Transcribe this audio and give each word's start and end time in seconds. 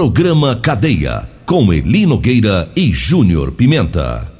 Programa 0.00 0.56
Cadeia, 0.56 1.28
com 1.44 1.70
Eli 1.74 2.06
Nogueira 2.06 2.70
e 2.74 2.90
Júnior 2.90 3.52
Pimenta. 3.52 4.32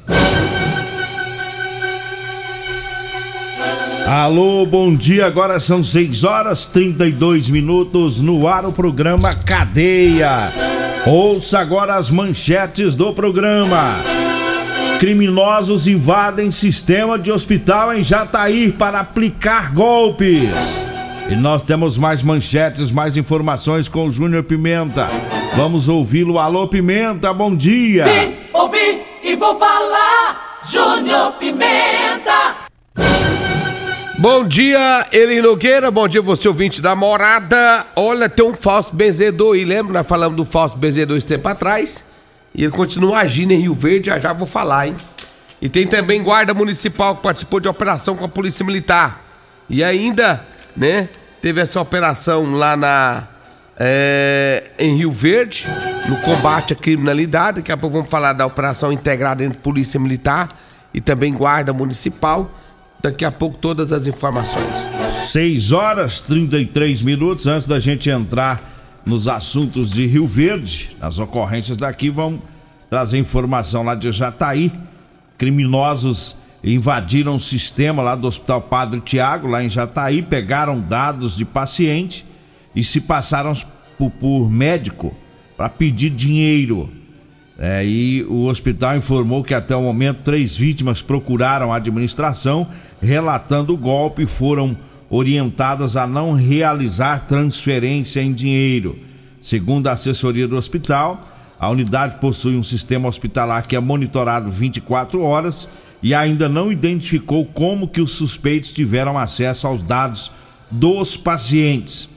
Alô, 4.07 4.65
bom 4.65 4.95
dia. 4.95 5.27
Agora 5.27 5.59
são 5.59 5.83
6 5.83 6.23
horas 6.23 6.67
32 6.67 7.47
minutos 7.47 8.19
no 8.21 8.47
ar 8.47 8.65
o 8.65 8.71
programa 8.71 9.35
Cadeia. 9.35 10.51
Ouça 11.05 11.59
agora 11.59 11.93
as 11.93 12.09
manchetes 12.09 12.95
do 12.95 13.13
programa. 13.13 13.97
Criminosos 14.99 15.85
invadem 15.85 16.51
sistema 16.51 17.19
de 17.19 17.31
hospital 17.31 17.93
em 17.93 18.01
Jataí 18.01 18.71
para 18.71 19.01
aplicar 19.01 19.71
golpes. 19.71 20.49
E 21.29 21.35
nós 21.35 21.61
temos 21.61 21.99
mais 21.99 22.23
manchetes, 22.23 22.89
mais 22.89 23.15
informações 23.15 23.87
com 23.87 24.07
o 24.07 24.11
Júnior 24.11 24.41
Pimenta. 24.41 25.07
Vamos 25.55 25.89
ouvi-lo. 25.89 26.39
Alô, 26.39 26.67
Pimenta, 26.67 27.33
bom 27.33 27.55
dia. 27.55 28.05
Vim, 28.05 28.35
ouvi 28.53 29.01
e 29.21 29.35
vou 29.35 29.57
falar. 29.59 30.59
Júnior 30.63 31.33
Pimenta. 31.33 32.55
Bom 34.17 34.47
dia, 34.47 35.07
Eli 35.11 35.41
Nogueira. 35.41 35.91
Bom 35.91 36.07
dia, 36.07 36.21
você 36.21 36.47
ouvinte 36.47 36.81
da 36.81 36.95
morada. 36.95 37.85
Olha, 37.95 38.29
tem 38.29 38.45
um 38.45 38.53
falso 38.53 38.95
benzedor 38.95 39.55
aí. 39.55 39.65
Lembra? 39.65 39.93
Nós 39.93 40.07
falamos 40.07 40.37
do 40.37 40.45
falso 40.45 40.77
benzedor 40.77 41.17
esse 41.17 41.27
tempo 41.27 41.47
atrás. 41.47 42.05
E 42.53 42.63
ele 42.63 42.71
continua 42.71 43.19
agindo 43.19 43.51
em 43.51 43.61
Rio 43.61 43.73
Verde, 43.73 44.07
já 44.07 44.19
já 44.19 44.33
vou 44.33 44.47
falar, 44.47 44.87
hein? 44.87 44.95
E 45.61 45.67
tem 45.67 45.85
também 45.85 46.23
guarda 46.23 46.53
municipal 46.53 47.15
que 47.15 47.23
participou 47.23 47.59
de 47.59 47.67
operação 47.67 48.15
com 48.15 48.23
a 48.23 48.29
Polícia 48.29 48.65
Militar. 48.65 49.25
E 49.69 49.83
ainda, 49.83 50.45
né? 50.77 51.09
Teve 51.41 51.59
essa 51.59 51.81
operação 51.81 52.51
lá 52.53 52.77
na 52.77 53.27
é, 53.79 54.63
em 54.77 54.95
Rio 54.97 55.11
Verde, 55.11 55.67
no 56.07 56.17
combate 56.17 56.73
à 56.73 56.75
criminalidade. 56.75 57.57
Daqui 57.57 57.71
a 57.71 57.77
pouco 57.77 57.97
vamos 57.97 58.09
falar 58.09 58.33
da 58.33 58.45
operação 58.45 58.91
integrada 58.91 59.43
entre 59.43 59.57
Polícia 59.57 59.99
Militar 59.99 60.55
e 60.93 61.01
também 61.01 61.33
Guarda 61.33 61.73
Municipal. 61.73 62.51
Daqui 63.01 63.25
a 63.25 63.31
pouco 63.31 63.57
todas 63.57 63.91
as 63.91 64.05
informações. 64.05 64.87
6 65.07 65.71
horas 65.71 66.21
33 66.21 67.01
minutos 67.01 67.47
antes 67.47 67.67
da 67.67 67.79
gente 67.79 68.09
entrar 68.09 68.69
nos 69.03 69.27
assuntos 69.27 69.89
de 69.89 70.05
Rio 70.05 70.27
Verde, 70.27 70.95
nas 70.99 71.17
ocorrências 71.17 71.75
daqui, 71.75 72.11
vamos 72.11 72.41
trazer 72.89 73.17
informação 73.17 73.81
lá 73.81 73.95
de 73.95 74.11
Jataí. 74.11 74.71
Criminosos 75.37 76.35
invadiram 76.63 77.37
o 77.37 77.39
sistema 77.39 78.03
lá 78.03 78.15
do 78.15 78.27
Hospital 78.27 78.61
Padre 78.61 78.99
Tiago, 78.99 79.47
lá 79.47 79.63
em 79.63 79.69
Jataí, 79.69 80.21
pegaram 80.21 80.79
dados 80.79 81.35
de 81.35 81.43
paciente 81.43 82.23
e 82.75 82.83
se 82.83 83.01
passaram 83.01 83.53
por, 83.97 84.49
médico 84.49 85.15
para 85.55 85.69
pedir 85.69 86.09
dinheiro. 86.09 86.89
É, 87.59 87.85
e 87.85 88.23
o 88.23 88.45
hospital 88.45 88.97
informou 88.97 89.43
que 89.43 89.53
até 89.53 89.75
o 89.75 89.81
momento 89.81 90.23
três 90.23 90.57
vítimas 90.57 91.01
procuraram 91.01 91.71
a 91.71 91.75
administração, 91.75 92.67
relatando 93.01 93.73
o 93.73 93.77
golpe 93.77 94.23
e 94.23 94.27
foram 94.27 94.75
orientadas 95.09 95.95
a 95.95 96.07
não 96.07 96.33
realizar 96.33 97.27
transferência 97.27 98.21
em 98.21 98.33
dinheiro. 98.33 98.97
Segundo 99.41 99.87
a 99.87 99.91
assessoria 99.91 100.47
do 100.47 100.55
hospital, 100.55 101.23
a 101.59 101.69
unidade 101.69 102.15
possui 102.19 102.55
um 102.55 102.63
sistema 102.63 103.07
hospitalar 103.07 103.67
que 103.67 103.75
é 103.75 103.79
monitorado 103.79 104.49
24 104.49 105.21
horas 105.21 105.67
e 106.01 106.13
ainda 106.13 106.49
não 106.49 106.71
identificou 106.71 107.45
como 107.45 107.87
que 107.87 108.01
os 108.01 108.11
suspeitos 108.11 108.71
tiveram 108.71 109.17
acesso 109.17 109.67
aos 109.67 109.83
dados 109.83 110.31
dos 110.71 111.15
pacientes. 111.15 112.10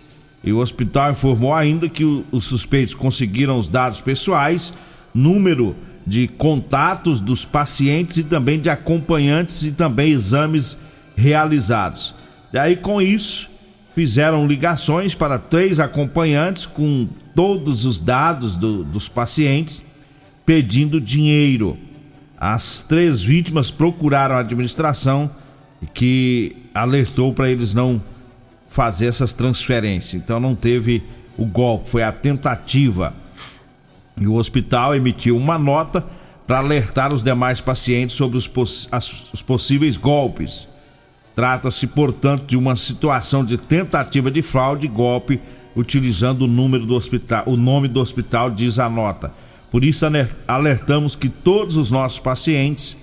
E 0.45 0.53
o 0.53 0.59
hospital 0.59 1.13
informou 1.13 1.55
ainda 1.55 1.89
que 1.89 2.05
os 2.05 2.45
suspeitos 2.45 2.93
conseguiram 2.93 3.59
os 3.59 3.69
dados 3.69 4.01
pessoais, 4.01 4.75
número 5.15 5.75
de 6.07 6.29
contatos 6.29 7.21
dos 7.21 7.45
pacientes 7.45 8.19
e 8.19 8.25
também 8.25 8.61
de 8.61 8.69
acompanhantes 8.69 9.63
e 9.63 9.73
também 9.73 10.13
exames 10.13 10.77
realizados. 11.17 12.15
E 12.53 12.59
aí 12.59 12.77
com 12.77 13.01
isso 13.01 13.49
fizeram 13.95 14.47
ligações 14.47 15.15
para 15.15 15.39
três 15.39 15.81
acompanhantes 15.81 16.67
com 16.67 17.09
todos 17.35 17.85
os 17.85 17.99
dados 17.99 18.57
do, 18.57 18.85
dos 18.85 19.09
pacientes 19.09 19.83
pedindo 20.45 21.01
dinheiro. 21.01 21.79
As 22.37 22.83
três 22.83 23.23
vítimas 23.23 23.71
procuraram 23.71 24.35
a 24.35 24.41
administração 24.41 25.31
que 25.95 26.57
alertou 26.75 27.33
para 27.33 27.49
eles 27.51 27.73
não 27.73 28.01
fazer 28.75 29.07
essas 29.07 29.33
transferências. 29.33 30.21
Então 30.21 30.41
não 30.41 30.53
teve 30.53 31.01
o 31.39 31.47
golpe, 31.47 31.89
foi 31.89 32.03
a 32.03 32.11
tentativa. 32.11 33.15
E 34.21 34.27
o 34.27 34.35
hospital 34.35 34.97
emitiu 34.97 35.37
uma 35.37 35.57
nota 35.57 36.05
para 36.45 36.59
alertar 36.59 37.15
os 37.15 37.23
demais 37.23 37.61
pacientes 37.61 38.17
sobre 38.17 38.37
os, 38.37 38.49
poss 38.49 38.89
os 39.33 39.41
possíveis 39.43 39.97
golpes. 39.97 40.69
Trata-se, 41.37 41.87
portanto, 41.87 42.47
de 42.47 42.57
uma 42.57 42.75
situação 42.75 43.45
de 43.45 43.57
tentativa 43.57 44.29
de 44.29 44.43
fraude 44.43 44.87
e 44.87 44.91
golpe 44.91 45.41
utilizando 45.77 46.43
o 46.43 46.49
número 46.49 46.85
do 46.85 46.97
hospital, 46.97 47.45
o 47.47 47.57
nome 47.57 47.87
do 47.87 48.01
hospital 48.01 48.51
diz 48.51 48.81
a 48.81 48.89
nota. 48.91 49.33
Por 49.71 49.85
isso 49.85 50.05
alertamos 50.49 51.15
que 51.15 51.29
todos 51.29 51.77
os 51.77 51.93
nossos 51.93 52.19
pacientes 52.19 52.97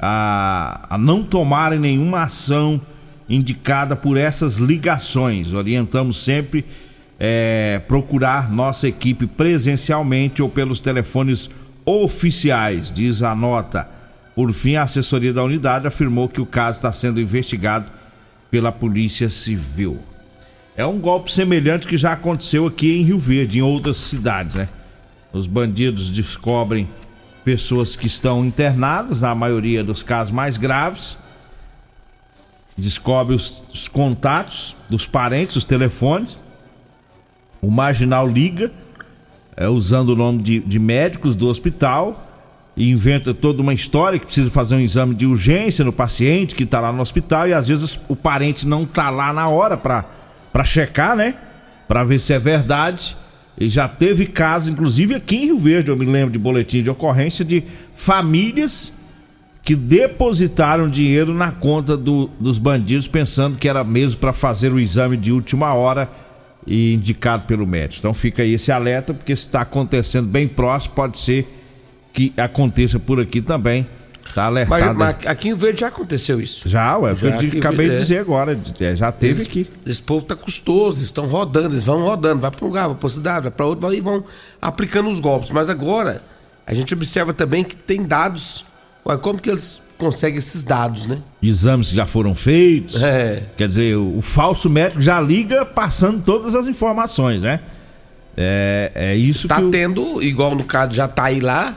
a, 0.00 0.86
a 0.88 0.98
não 0.98 1.22
tomarem 1.22 1.78
nenhuma 1.78 2.22
ação 2.22 2.80
indicada 3.28 3.96
por 3.96 4.16
essas 4.16 4.56
ligações. 4.56 5.52
Orientamos 5.52 6.22
sempre 6.22 6.64
é, 7.18 7.80
procurar 7.86 8.50
nossa 8.50 8.88
equipe 8.88 9.26
presencialmente 9.26 10.42
ou 10.42 10.48
pelos 10.48 10.80
telefones 10.80 11.48
oficiais, 11.84 12.90
diz 12.90 13.22
a 13.22 13.34
nota. 13.34 13.88
Por 14.34 14.52
fim, 14.52 14.76
a 14.76 14.82
assessoria 14.82 15.32
da 15.32 15.44
unidade 15.44 15.86
afirmou 15.86 16.28
que 16.28 16.40
o 16.40 16.46
caso 16.46 16.78
está 16.78 16.92
sendo 16.92 17.20
investigado 17.20 17.86
pela 18.50 18.72
Polícia 18.72 19.28
Civil. 19.28 19.98
É 20.76 20.86
um 20.86 20.98
golpe 20.98 21.30
semelhante 21.30 21.86
que 21.86 21.98
já 21.98 22.12
aconteceu 22.12 22.66
aqui 22.66 22.96
em 22.96 23.02
Rio 23.02 23.18
Verde, 23.18 23.58
em 23.58 23.62
outras 23.62 23.98
cidades, 23.98 24.54
né? 24.54 24.68
Os 25.32 25.46
bandidos 25.46 26.10
descobrem 26.10 26.88
pessoas 27.44 27.94
que 27.94 28.06
estão 28.06 28.44
internadas, 28.44 29.20
na 29.20 29.34
maioria 29.34 29.84
dos 29.84 30.02
casos 30.02 30.32
mais 30.32 30.56
graves. 30.56 31.18
Descobre 32.76 33.34
os, 33.34 33.62
os 33.72 33.88
contatos 33.88 34.74
dos 34.88 35.06
parentes, 35.06 35.56
os 35.56 35.64
telefones. 35.64 36.40
O 37.60 37.70
marginal 37.70 38.26
liga, 38.26 38.72
é, 39.56 39.68
usando 39.68 40.10
o 40.10 40.16
nome 40.16 40.42
de, 40.42 40.60
de 40.60 40.78
médicos 40.78 41.36
do 41.36 41.48
hospital 41.48 42.28
e 42.76 42.90
inventa 42.90 43.34
toda 43.34 43.62
uma 43.62 43.74
história 43.74 44.18
que 44.18 44.24
precisa 44.24 44.50
fazer 44.50 44.76
um 44.76 44.80
exame 44.80 45.14
de 45.14 45.26
urgência 45.26 45.84
no 45.84 45.92
paciente 45.92 46.54
que 46.54 46.64
está 46.64 46.80
lá 46.80 46.92
no 46.92 47.02
hospital 47.02 47.46
e 47.46 47.52
às 47.52 47.68
vezes 47.68 48.00
o 48.08 48.16
parente 48.16 48.66
não 48.66 48.84
está 48.84 49.10
lá 49.10 49.32
na 49.32 49.48
hora 49.48 49.76
para 49.76 50.64
checar, 50.64 51.14
né? 51.14 51.34
Para 51.86 52.02
ver 52.02 52.18
se 52.18 52.32
é 52.32 52.38
verdade. 52.38 53.16
E 53.58 53.68
já 53.68 53.86
teve 53.86 54.26
casos, 54.26 54.70
inclusive 54.70 55.14
aqui 55.14 55.36
em 55.36 55.44
Rio 55.46 55.58
Verde, 55.58 55.90
eu 55.90 55.96
me 55.96 56.06
lembro 56.06 56.32
de 56.32 56.38
boletim 56.38 56.82
de 56.82 56.88
ocorrência 56.88 57.44
de 57.44 57.62
famílias 57.94 58.92
que 59.62 59.76
depositaram 59.76 60.88
dinheiro 60.88 61.32
na 61.32 61.52
conta 61.52 61.96
do, 61.96 62.28
dos 62.38 62.58
bandidos 62.58 63.06
pensando 63.06 63.56
que 63.56 63.68
era 63.68 63.84
mesmo 63.84 64.18
para 64.18 64.32
fazer 64.32 64.72
o 64.72 64.80
exame 64.80 65.16
de 65.16 65.30
última 65.30 65.72
hora 65.72 66.10
e 66.66 66.94
indicado 66.94 67.44
pelo 67.44 67.66
médico. 67.66 68.00
Então 68.00 68.14
fica 68.14 68.42
aí 68.42 68.54
esse 68.54 68.72
alerta, 68.72 69.14
porque 69.14 69.34
se 69.36 69.42
está 69.42 69.60
acontecendo 69.60 70.26
bem 70.26 70.48
próximo, 70.48 70.94
pode 70.94 71.18
ser 71.18 71.46
que 72.12 72.32
aconteça 72.36 72.98
por 72.98 73.20
aqui 73.20 73.40
também. 73.40 73.86
Tá 74.34 74.44
alertado. 74.44 74.94
Mas, 74.94 75.16
mas 75.16 75.26
aqui 75.26 75.50
em 75.50 75.54
Verde 75.54 75.80
já 75.80 75.88
aconteceu 75.88 76.40
isso. 76.40 76.68
Já, 76.68 76.96
ué, 76.96 77.14
já 77.14 77.28
eu 77.28 77.58
acabei 77.58 77.90
de 77.90 77.98
dizer 77.98 78.18
agora. 78.18 78.58
É, 78.80 78.96
já 78.96 79.12
teve 79.12 79.42
esse, 79.42 79.48
aqui. 79.48 79.66
Esse 79.84 80.02
povo 80.02 80.24
tá 80.24 80.34
custoso, 80.34 81.02
estão 81.02 81.26
rodando, 81.26 81.74
eles 81.74 81.84
vão 81.84 82.02
rodando, 82.02 82.40
vai 82.40 82.50
para 82.50 82.64
um 82.64 82.68
lugar, 82.68 82.88
vai 82.88 82.96
para 82.96 83.08
cidade, 83.08 83.42
vai 83.42 83.50
para 83.50 83.66
outro, 83.66 83.92
e 83.92 84.00
vão 84.00 84.24
aplicando 84.60 85.10
os 85.10 85.20
golpes. 85.20 85.50
Mas 85.50 85.68
agora, 85.68 86.22
a 86.66 86.72
gente 86.72 86.94
observa 86.94 87.34
também 87.34 87.62
que 87.62 87.76
tem 87.76 88.02
dados. 88.04 88.64
Ué, 89.06 89.16
como 89.18 89.40
que 89.40 89.50
eles 89.50 89.82
conseguem 89.98 90.38
esses 90.38 90.62
dados, 90.62 91.06
né? 91.06 91.18
Exames 91.42 91.90
que 91.90 91.94
já 91.94 92.06
foram 92.06 92.34
feitos. 92.34 93.00
É. 93.02 93.42
Quer 93.56 93.68
dizer, 93.68 93.96
o, 93.96 94.18
o 94.18 94.22
falso 94.22 94.68
médico 94.68 95.00
já 95.00 95.20
liga 95.20 95.64
passando 95.64 96.22
todas 96.22 96.54
as 96.54 96.66
informações, 96.66 97.42
né? 97.42 97.60
É, 98.36 98.92
é 98.94 99.14
isso 99.14 99.46
tá 99.46 99.56
que. 99.56 99.62
Tá 99.62 99.68
tendo, 99.70 100.22
igual 100.22 100.54
no 100.54 100.64
caso 100.64 100.92
já 100.92 101.06
tá 101.06 101.24
aí 101.24 101.40
lá, 101.40 101.76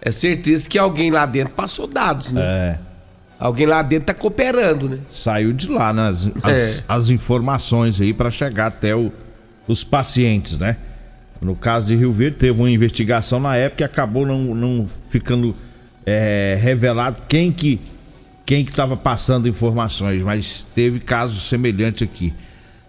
é 0.00 0.10
certeza 0.10 0.68
que 0.68 0.78
alguém 0.78 1.10
lá 1.10 1.24
dentro 1.24 1.54
passou 1.54 1.86
dados, 1.86 2.32
né? 2.32 2.42
É. 2.42 2.78
Alguém 3.38 3.66
lá 3.66 3.82
dentro 3.82 4.06
tá 4.06 4.14
cooperando, 4.14 4.88
né? 4.88 4.98
Saiu 5.10 5.52
de 5.52 5.68
lá, 5.68 5.92
né? 5.92 6.08
As, 6.08 6.26
é. 6.26 6.82
as, 6.88 7.08
informações 7.08 8.00
aí 8.00 8.12
para 8.12 8.30
chegar 8.30 8.66
até 8.66 8.94
o, 8.94 9.12
os 9.66 9.82
pacientes, 9.82 10.58
né? 10.58 10.76
No 11.40 11.54
caso 11.54 11.88
de 11.88 11.96
Rio 11.96 12.12
Verde, 12.12 12.36
teve 12.36 12.58
uma 12.58 12.70
investigação 12.70 13.38
na 13.40 13.56
época 13.56 13.82
e 13.82 13.84
acabou 13.84 14.26
não, 14.26 14.54
não 14.54 14.88
ficando 15.10 15.54
é, 16.06 16.58
revelado 16.60 17.22
quem 17.28 17.52
que 17.52 17.80
quem 18.46 18.62
que 18.62 18.70
estava 18.70 18.94
passando 18.94 19.48
informações, 19.48 20.22
mas 20.22 20.66
teve 20.74 21.00
caso 21.00 21.40
semelhante 21.40 22.04
aqui. 22.04 22.34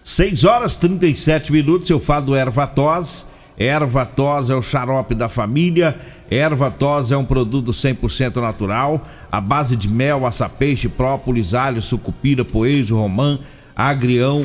6 0.04 0.44
horas 0.44 0.76
37 0.76 1.50
minutos, 1.50 1.90
eu 1.90 1.98
falo 1.98 2.26
do 2.26 2.36
ervatose 2.36 3.24
Erva 3.58 4.06
tos 4.06 4.50
é 4.50 4.56
o 4.56 4.62
xarope 4.62 5.16
da 5.16 5.28
família. 5.28 5.98
Erva 6.30 6.70
tos 6.70 7.12
é 7.12 7.18
um 7.18 7.24
produto 7.24 7.72
100% 7.72 8.42
natural, 8.42 9.02
à 9.32 9.40
base 9.40 9.76
de 9.76 9.88
mel, 9.88 10.26
açapeixe, 10.26 10.90
própolis, 10.90 11.54
alho, 11.54 11.82
sucupira, 11.82 12.44
poejo, 12.44 12.98
romã, 12.98 13.40
agrião, 13.76 14.44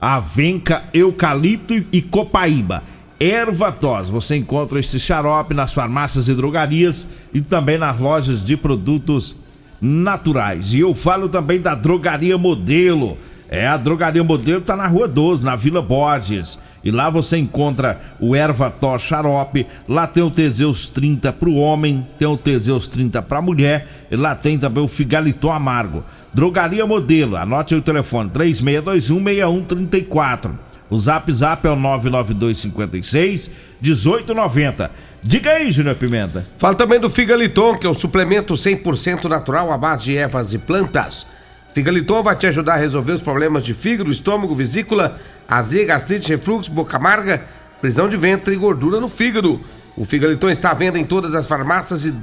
avenca, 0.00 0.84
eucalipto 0.94 1.74
e 1.92 2.00
copaíba. 2.00 2.82
Erva 3.20 3.72
tos, 3.72 4.08
você 4.08 4.36
encontra 4.36 4.78
esse 4.78 5.00
xarope 5.00 5.52
nas 5.52 5.72
farmácias 5.72 6.28
e 6.28 6.34
drogarias 6.34 7.08
e 7.34 7.40
também 7.40 7.76
nas 7.76 7.98
lojas 7.98 8.44
de 8.44 8.56
produtos 8.56 9.34
naturais. 9.80 10.72
E 10.72 10.78
eu 10.78 10.94
falo 10.94 11.28
também 11.28 11.60
da 11.60 11.74
Drogaria 11.74 12.38
Modelo. 12.38 13.18
É, 13.48 13.66
a 13.66 13.76
Drogaria 13.76 14.22
Modelo 14.22 14.60
tá 14.60 14.76
na 14.76 14.86
Rua 14.86 15.08
12, 15.08 15.44
na 15.44 15.56
Vila 15.56 15.82
Borges. 15.82 16.60
E 16.84 16.92
lá 16.92 17.10
você 17.10 17.36
encontra 17.36 18.00
o 18.20 18.36
Erva 18.36 18.70
Tos 18.70 19.02
Xarope, 19.02 19.66
lá 19.88 20.06
tem 20.06 20.22
o 20.22 20.30
Teseus 20.30 20.88
30 20.88 21.32
para 21.32 21.48
o 21.48 21.56
homem, 21.56 22.06
tem 22.16 22.28
o 22.28 22.36
Teseus 22.36 22.86
30 22.86 23.20
para 23.22 23.38
a 23.38 23.42
mulher, 23.42 23.88
e 24.12 24.16
lá 24.16 24.36
tem 24.36 24.56
também 24.56 24.84
o 24.84 24.88
Figaliton 24.88 25.50
Amargo. 25.50 26.04
Drogaria 26.32 26.86
Modelo, 26.86 27.36
anote 27.36 27.74
o 27.74 27.82
telefone 27.82 28.30
36216134. 28.30 30.67
O 30.90 30.98
Zap 30.98 31.30
Zap 31.32 31.66
é 31.66 31.70
o 31.70 31.76
99256 31.76 33.50
1890. 33.80 34.90
Diga 35.22 35.50
aí, 35.50 35.70
Júnior 35.70 35.96
Pimenta. 35.96 36.46
Fala 36.56 36.74
também 36.74 36.98
do 36.98 37.10
Figaliton, 37.10 37.76
que 37.76 37.86
é 37.86 37.90
um 37.90 37.94
suplemento 37.94 38.54
100% 38.54 39.24
natural 39.24 39.70
à 39.72 39.76
base 39.76 40.04
de 40.04 40.16
ervas 40.16 40.52
e 40.52 40.58
plantas. 40.58 41.26
Figaliton 41.74 42.22
vai 42.22 42.36
te 42.36 42.46
ajudar 42.46 42.74
a 42.74 42.78
resolver 42.78 43.12
os 43.12 43.20
problemas 43.20 43.62
de 43.62 43.74
fígado, 43.74 44.10
estômago, 44.10 44.54
vesícula, 44.54 45.18
azia, 45.46 45.84
gastrite, 45.84 46.30
refluxo, 46.30 46.70
boca 46.70 46.96
amarga, 46.96 47.42
prisão 47.80 48.08
de 48.08 48.16
ventre 48.16 48.54
e 48.54 48.56
gordura 48.56 48.98
no 48.98 49.08
fígado. 49.08 49.60
O 49.96 50.04
Figaliton 50.04 50.50
está 50.50 50.70
à 50.70 50.74
venda 50.74 50.98
em 50.98 51.04
todas 51.04 51.34
as 51.34 51.46
farmácias 51.46 52.04
e 52.04 52.14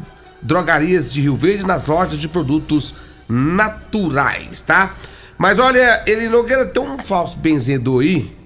drogarias 0.42 1.14
de 1.14 1.22
Rio 1.22 1.36
Verde 1.36 1.66
nas 1.66 1.86
lojas 1.86 2.18
de 2.18 2.28
produtos 2.28 2.96
naturais, 3.28 4.62
tá? 4.62 4.96
Mas 5.38 5.60
olha, 5.60 6.04
ele 6.08 6.30
Nogueira 6.30 6.66
tem 6.66 6.82
um 6.82 6.98
falso 6.98 7.38
benzedor 7.38 8.02
aí 8.02 8.45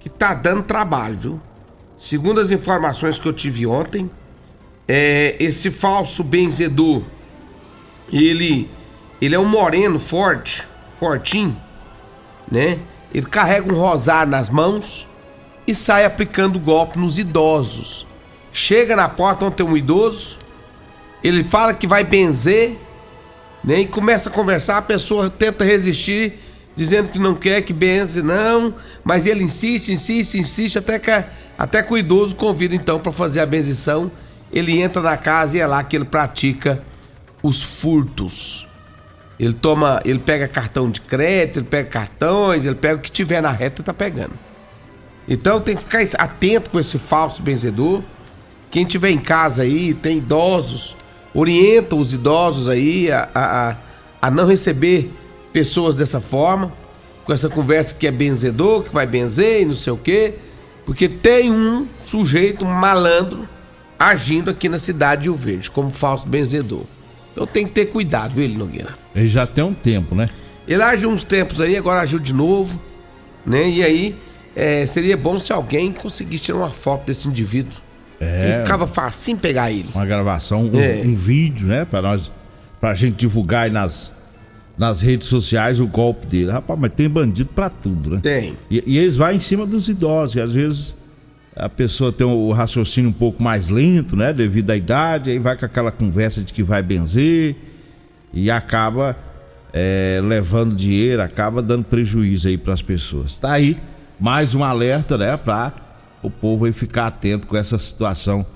que 0.00 0.08
tá 0.08 0.34
dando 0.34 0.62
trabalho, 0.62 1.16
viu? 1.16 1.40
Segundo 1.96 2.40
as 2.40 2.50
informações 2.50 3.18
que 3.18 3.28
eu 3.28 3.32
tive 3.32 3.66
ontem, 3.66 4.10
é, 4.88 5.36
esse 5.38 5.70
falso 5.70 6.24
benzedor, 6.24 7.02
ele, 8.10 8.68
ele 9.20 9.34
é 9.34 9.38
um 9.38 9.44
moreno 9.44 9.98
forte, 9.98 10.66
fortinho, 10.98 11.56
né? 12.50 12.78
Ele 13.14 13.26
carrega 13.26 13.72
um 13.72 13.76
rosário 13.76 14.30
nas 14.30 14.48
mãos 14.48 15.06
e 15.66 15.74
sai 15.74 16.04
aplicando 16.04 16.58
golpe 16.58 16.98
nos 16.98 17.18
idosos. 17.18 18.06
Chega 18.52 18.96
na 18.96 19.08
porta 19.08 19.44
onde 19.44 19.56
tem 19.56 19.66
um 19.66 19.76
idoso, 19.76 20.38
ele 21.22 21.44
fala 21.44 21.74
que 21.74 21.86
vai 21.86 22.02
benzer, 22.02 22.76
né? 23.62 23.80
E 23.80 23.86
começa 23.86 24.30
a 24.30 24.32
conversar, 24.32 24.78
a 24.78 24.82
pessoa 24.82 25.28
tenta 25.28 25.62
resistir 25.64 26.38
dizendo 26.80 27.10
que 27.10 27.18
não 27.18 27.34
quer 27.34 27.60
que 27.60 27.74
benze, 27.74 28.22
não, 28.22 28.74
mas 29.04 29.26
ele 29.26 29.44
insiste, 29.44 29.92
insiste, 29.92 30.38
insiste, 30.38 30.78
até 30.78 30.98
que, 30.98 31.10
até 31.58 31.82
que 31.82 31.92
o 31.92 31.98
idoso 31.98 32.34
convida 32.34 32.74
então 32.74 32.98
para 32.98 33.12
fazer 33.12 33.40
a 33.40 33.44
benzição. 33.44 34.10
Ele 34.50 34.80
entra 34.80 35.02
na 35.02 35.14
casa 35.14 35.58
e 35.58 35.60
é 35.60 35.66
lá 35.66 35.84
que 35.84 35.94
ele 35.94 36.06
pratica 36.06 36.82
os 37.42 37.60
furtos. 37.60 38.66
Ele 39.38 39.52
toma, 39.52 40.00
ele 40.06 40.20
pega 40.20 40.48
cartão 40.48 40.90
de 40.90 41.02
crédito, 41.02 41.58
ele 41.58 41.66
pega 41.66 41.86
cartões, 41.86 42.64
ele 42.64 42.76
pega 42.76 42.94
o 42.94 42.98
que 42.98 43.12
tiver 43.12 43.42
na 43.42 43.50
reta 43.50 43.82
e 43.82 43.84
tá 43.84 43.92
pegando. 43.92 44.32
Então 45.28 45.60
tem 45.60 45.76
que 45.76 45.82
ficar 45.82 46.00
atento 46.16 46.70
com 46.70 46.80
esse 46.80 46.96
falso 46.98 47.42
benzedor. 47.42 48.00
Quem 48.70 48.86
tiver 48.86 49.10
em 49.10 49.18
casa 49.18 49.64
aí, 49.64 49.92
tem 49.92 50.16
idosos, 50.16 50.96
orienta 51.34 51.94
os 51.94 52.14
idosos 52.14 52.68
aí 52.68 53.12
a, 53.12 53.28
a, 53.34 53.76
a 54.22 54.30
não 54.30 54.46
receber 54.46 55.12
pessoas 55.52 55.94
dessa 55.94 56.20
forma, 56.20 56.72
com 57.24 57.32
essa 57.32 57.48
conversa 57.48 57.94
que 57.94 58.06
é 58.06 58.10
benzedor, 58.10 58.82
que 58.82 58.92
vai 58.92 59.06
benzer 59.06 59.62
e 59.62 59.64
não 59.64 59.74
sei 59.74 59.92
o 59.92 59.96
quê, 59.96 60.34
porque 60.84 61.08
tem 61.08 61.50
um 61.50 61.86
sujeito, 62.00 62.64
um 62.64 62.72
malandro, 62.72 63.48
agindo 63.98 64.50
aqui 64.50 64.68
na 64.68 64.78
cidade 64.78 65.22
de 65.22 65.28
Rio 65.28 65.36
Verde, 65.36 65.70
como 65.70 65.90
falso 65.90 66.26
benzedor. 66.26 66.84
Então 67.32 67.46
tem 67.46 67.66
que 67.66 67.72
ter 67.72 67.86
cuidado, 67.86 68.34
viu, 68.34 68.44
ele 68.44 68.56
Nogueira? 68.56 68.94
Ele 69.14 69.28
já 69.28 69.46
tem 69.46 69.62
um 69.62 69.74
tempo, 69.74 70.14
né? 70.14 70.28
Ele 70.66 70.82
agiu 70.82 71.10
uns 71.10 71.22
tempos 71.22 71.60
aí, 71.60 71.76
agora 71.76 72.00
agiu 72.00 72.18
de 72.18 72.32
novo, 72.32 72.80
né? 73.44 73.68
E 73.68 73.82
aí 73.82 74.16
é, 74.54 74.84
seria 74.86 75.16
bom 75.16 75.38
se 75.38 75.52
alguém 75.52 75.92
conseguisse 75.92 76.44
tirar 76.44 76.58
uma 76.58 76.70
foto 76.70 77.06
desse 77.06 77.28
indivíduo. 77.28 77.80
É. 78.20 78.50
E 78.50 78.52
ficava 78.60 78.86
fácil 78.86 79.36
pegar 79.38 79.70
ele. 79.70 79.88
Uma 79.94 80.04
gravação, 80.04 80.64
um, 80.64 80.80
é. 80.80 81.02
um 81.04 81.14
vídeo, 81.14 81.66
né? 81.66 81.84
Pra 81.84 82.02
nós, 82.02 82.30
pra 82.80 82.92
gente 82.94 83.16
divulgar 83.16 83.64
aí 83.64 83.70
nas, 83.70 84.12
nas 84.80 85.02
redes 85.02 85.28
sociais 85.28 85.78
o 85.78 85.86
golpe 85.86 86.26
dele. 86.26 86.50
Rapaz, 86.50 86.80
mas 86.80 86.90
tem 86.94 87.06
bandido 87.06 87.50
pra 87.54 87.68
tudo, 87.68 88.12
né? 88.12 88.20
Tem. 88.22 88.56
E, 88.70 88.82
e 88.86 88.96
eles 88.96 89.18
vão 89.18 89.30
em 89.30 89.38
cima 89.38 89.66
dos 89.66 89.90
idosos, 89.90 90.36
e 90.36 90.40
às 90.40 90.54
vezes 90.54 90.96
a 91.54 91.68
pessoa 91.68 92.10
tem 92.10 92.26
o 92.26 92.50
raciocínio 92.50 93.10
um 93.10 93.12
pouco 93.12 93.42
mais 93.42 93.68
lento, 93.68 94.16
né? 94.16 94.32
Devido 94.32 94.70
à 94.70 94.76
idade, 94.76 95.30
aí 95.30 95.38
vai 95.38 95.54
com 95.54 95.66
aquela 95.66 95.92
conversa 95.92 96.40
de 96.40 96.54
que 96.54 96.62
vai 96.62 96.82
benzer 96.82 97.56
e 98.32 98.50
acaba 98.50 99.14
é, 99.70 100.18
levando 100.24 100.74
dinheiro, 100.74 101.20
acaba 101.20 101.60
dando 101.60 101.84
prejuízo 101.84 102.48
aí 102.48 102.56
para 102.56 102.72
as 102.72 102.80
pessoas. 102.80 103.38
Tá 103.38 103.52
aí 103.52 103.76
mais 104.18 104.54
um 104.54 104.64
alerta, 104.64 105.18
né? 105.18 105.36
Pra 105.36 105.74
o 106.22 106.30
povo 106.30 106.64
aí 106.64 106.72
ficar 106.72 107.08
atento 107.08 107.46
com 107.46 107.56
essa 107.56 107.76
situação 107.76 108.46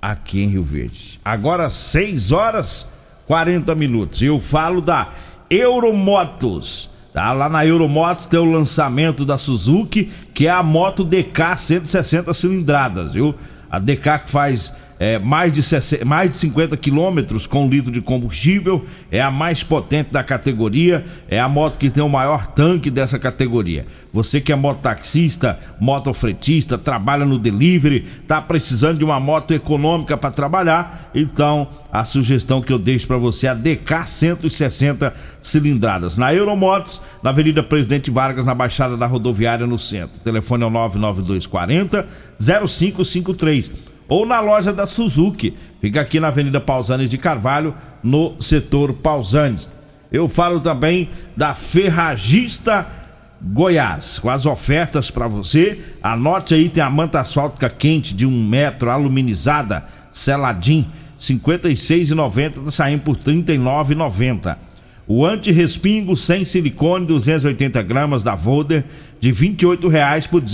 aqui 0.00 0.42
em 0.42 0.48
Rio 0.48 0.64
Verde. 0.64 1.20
Agora 1.24 1.70
6 1.70 2.32
horas 2.32 2.84
40 3.26 3.74
minutos. 3.74 4.20
Eu 4.20 4.38
falo 4.38 4.80
da 4.80 5.08
Euromotos. 5.52 6.88
Tá? 7.12 7.30
Lá 7.32 7.48
na 7.48 7.66
Euromotos 7.66 8.26
tem 8.26 8.40
o 8.40 8.50
lançamento 8.50 9.24
da 9.24 9.36
Suzuki, 9.36 10.10
que 10.32 10.46
é 10.46 10.50
a 10.50 10.62
moto 10.62 11.04
DK 11.04 11.56
160 11.56 12.32
cilindradas, 12.32 13.12
viu? 13.12 13.34
A 13.70 13.78
DK 13.78 14.18
que 14.24 14.30
faz 14.30 14.72
é, 15.02 15.18
mais, 15.18 15.52
de 15.52 15.64
60, 15.64 16.04
mais 16.04 16.30
de 16.30 16.36
50 16.36 16.76
quilômetros 16.76 17.44
com 17.44 17.68
litro 17.68 17.90
de 17.90 18.00
combustível, 18.00 18.86
é 19.10 19.20
a 19.20 19.32
mais 19.32 19.60
potente 19.60 20.12
da 20.12 20.22
categoria, 20.22 21.04
é 21.28 21.40
a 21.40 21.48
moto 21.48 21.76
que 21.76 21.90
tem 21.90 22.04
o 22.04 22.08
maior 22.08 22.46
tanque 22.46 22.88
dessa 22.88 23.18
categoria. 23.18 23.84
Você 24.12 24.40
que 24.40 24.52
é 24.52 24.54
mototaxista, 24.54 25.58
motofretista, 25.80 26.78
trabalha 26.78 27.24
no 27.24 27.36
delivery, 27.36 28.06
tá 28.28 28.40
precisando 28.40 28.98
de 28.98 29.04
uma 29.04 29.18
moto 29.18 29.52
econômica 29.52 30.16
para 30.16 30.30
trabalhar, 30.30 31.10
então 31.12 31.66
a 31.90 32.04
sugestão 32.04 32.62
que 32.62 32.72
eu 32.72 32.78
deixo 32.78 33.08
para 33.08 33.16
você 33.16 33.48
é 33.48 33.50
a 33.50 33.54
DK 33.54 34.06
160 34.06 35.12
cilindradas. 35.40 36.16
Na 36.16 36.32
Euromotos, 36.32 37.00
na 37.20 37.30
Avenida 37.30 37.60
Presidente 37.60 38.08
Vargas, 38.08 38.44
na 38.44 38.54
Baixada 38.54 38.96
da 38.96 39.06
Rodoviária, 39.06 39.66
no 39.66 39.80
centro. 39.80 40.20
O 40.20 40.24
telefone 40.24 40.62
é 40.62 40.66
o 40.66 40.70
99240 40.70 42.06
0553 42.38 43.91
ou 44.12 44.26
na 44.26 44.40
loja 44.40 44.74
da 44.74 44.84
Suzuki. 44.84 45.56
Fica 45.80 46.02
aqui 46.02 46.20
na 46.20 46.28
Avenida 46.28 46.60
Pausanes 46.60 47.08
de 47.08 47.16
Carvalho, 47.16 47.74
no 48.02 48.34
setor 48.40 48.92
Pausanes. 48.92 49.70
Eu 50.12 50.28
falo 50.28 50.60
também 50.60 51.08
da 51.34 51.54
Ferragista 51.54 52.86
Goiás, 53.40 54.18
com 54.18 54.28
as 54.28 54.44
ofertas 54.44 55.10
para 55.10 55.26
você. 55.26 55.80
Anote 56.02 56.52
aí, 56.52 56.68
tem 56.68 56.82
a 56.82 56.90
manta 56.90 57.20
asfáltica 57.20 57.70
quente 57.70 58.14
de 58.14 58.26
um 58.26 58.46
metro, 58.46 58.90
aluminizada, 58.90 59.82
seladinho, 60.12 60.84
R$ 60.84 60.90
56,90, 61.18 62.64
tá 62.66 62.70
saindo 62.70 63.00
por 63.00 63.16
R$ 63.16 63.22
39,90. 63.22 64.56
O 65.06 65.26
anti-respingo 65.26 66.14
sem 66.14 66.44
silicone, 66.44 67.06
280 67.06 67.82
gramas 67.82 68.22
da 68.22 68.34
Volder, 68.34 68.84
de 69.18 69.30
R$ 69.30 69.48
28,00 69.48 70.28
por 70.28 70.40
R$ 70.40 70.46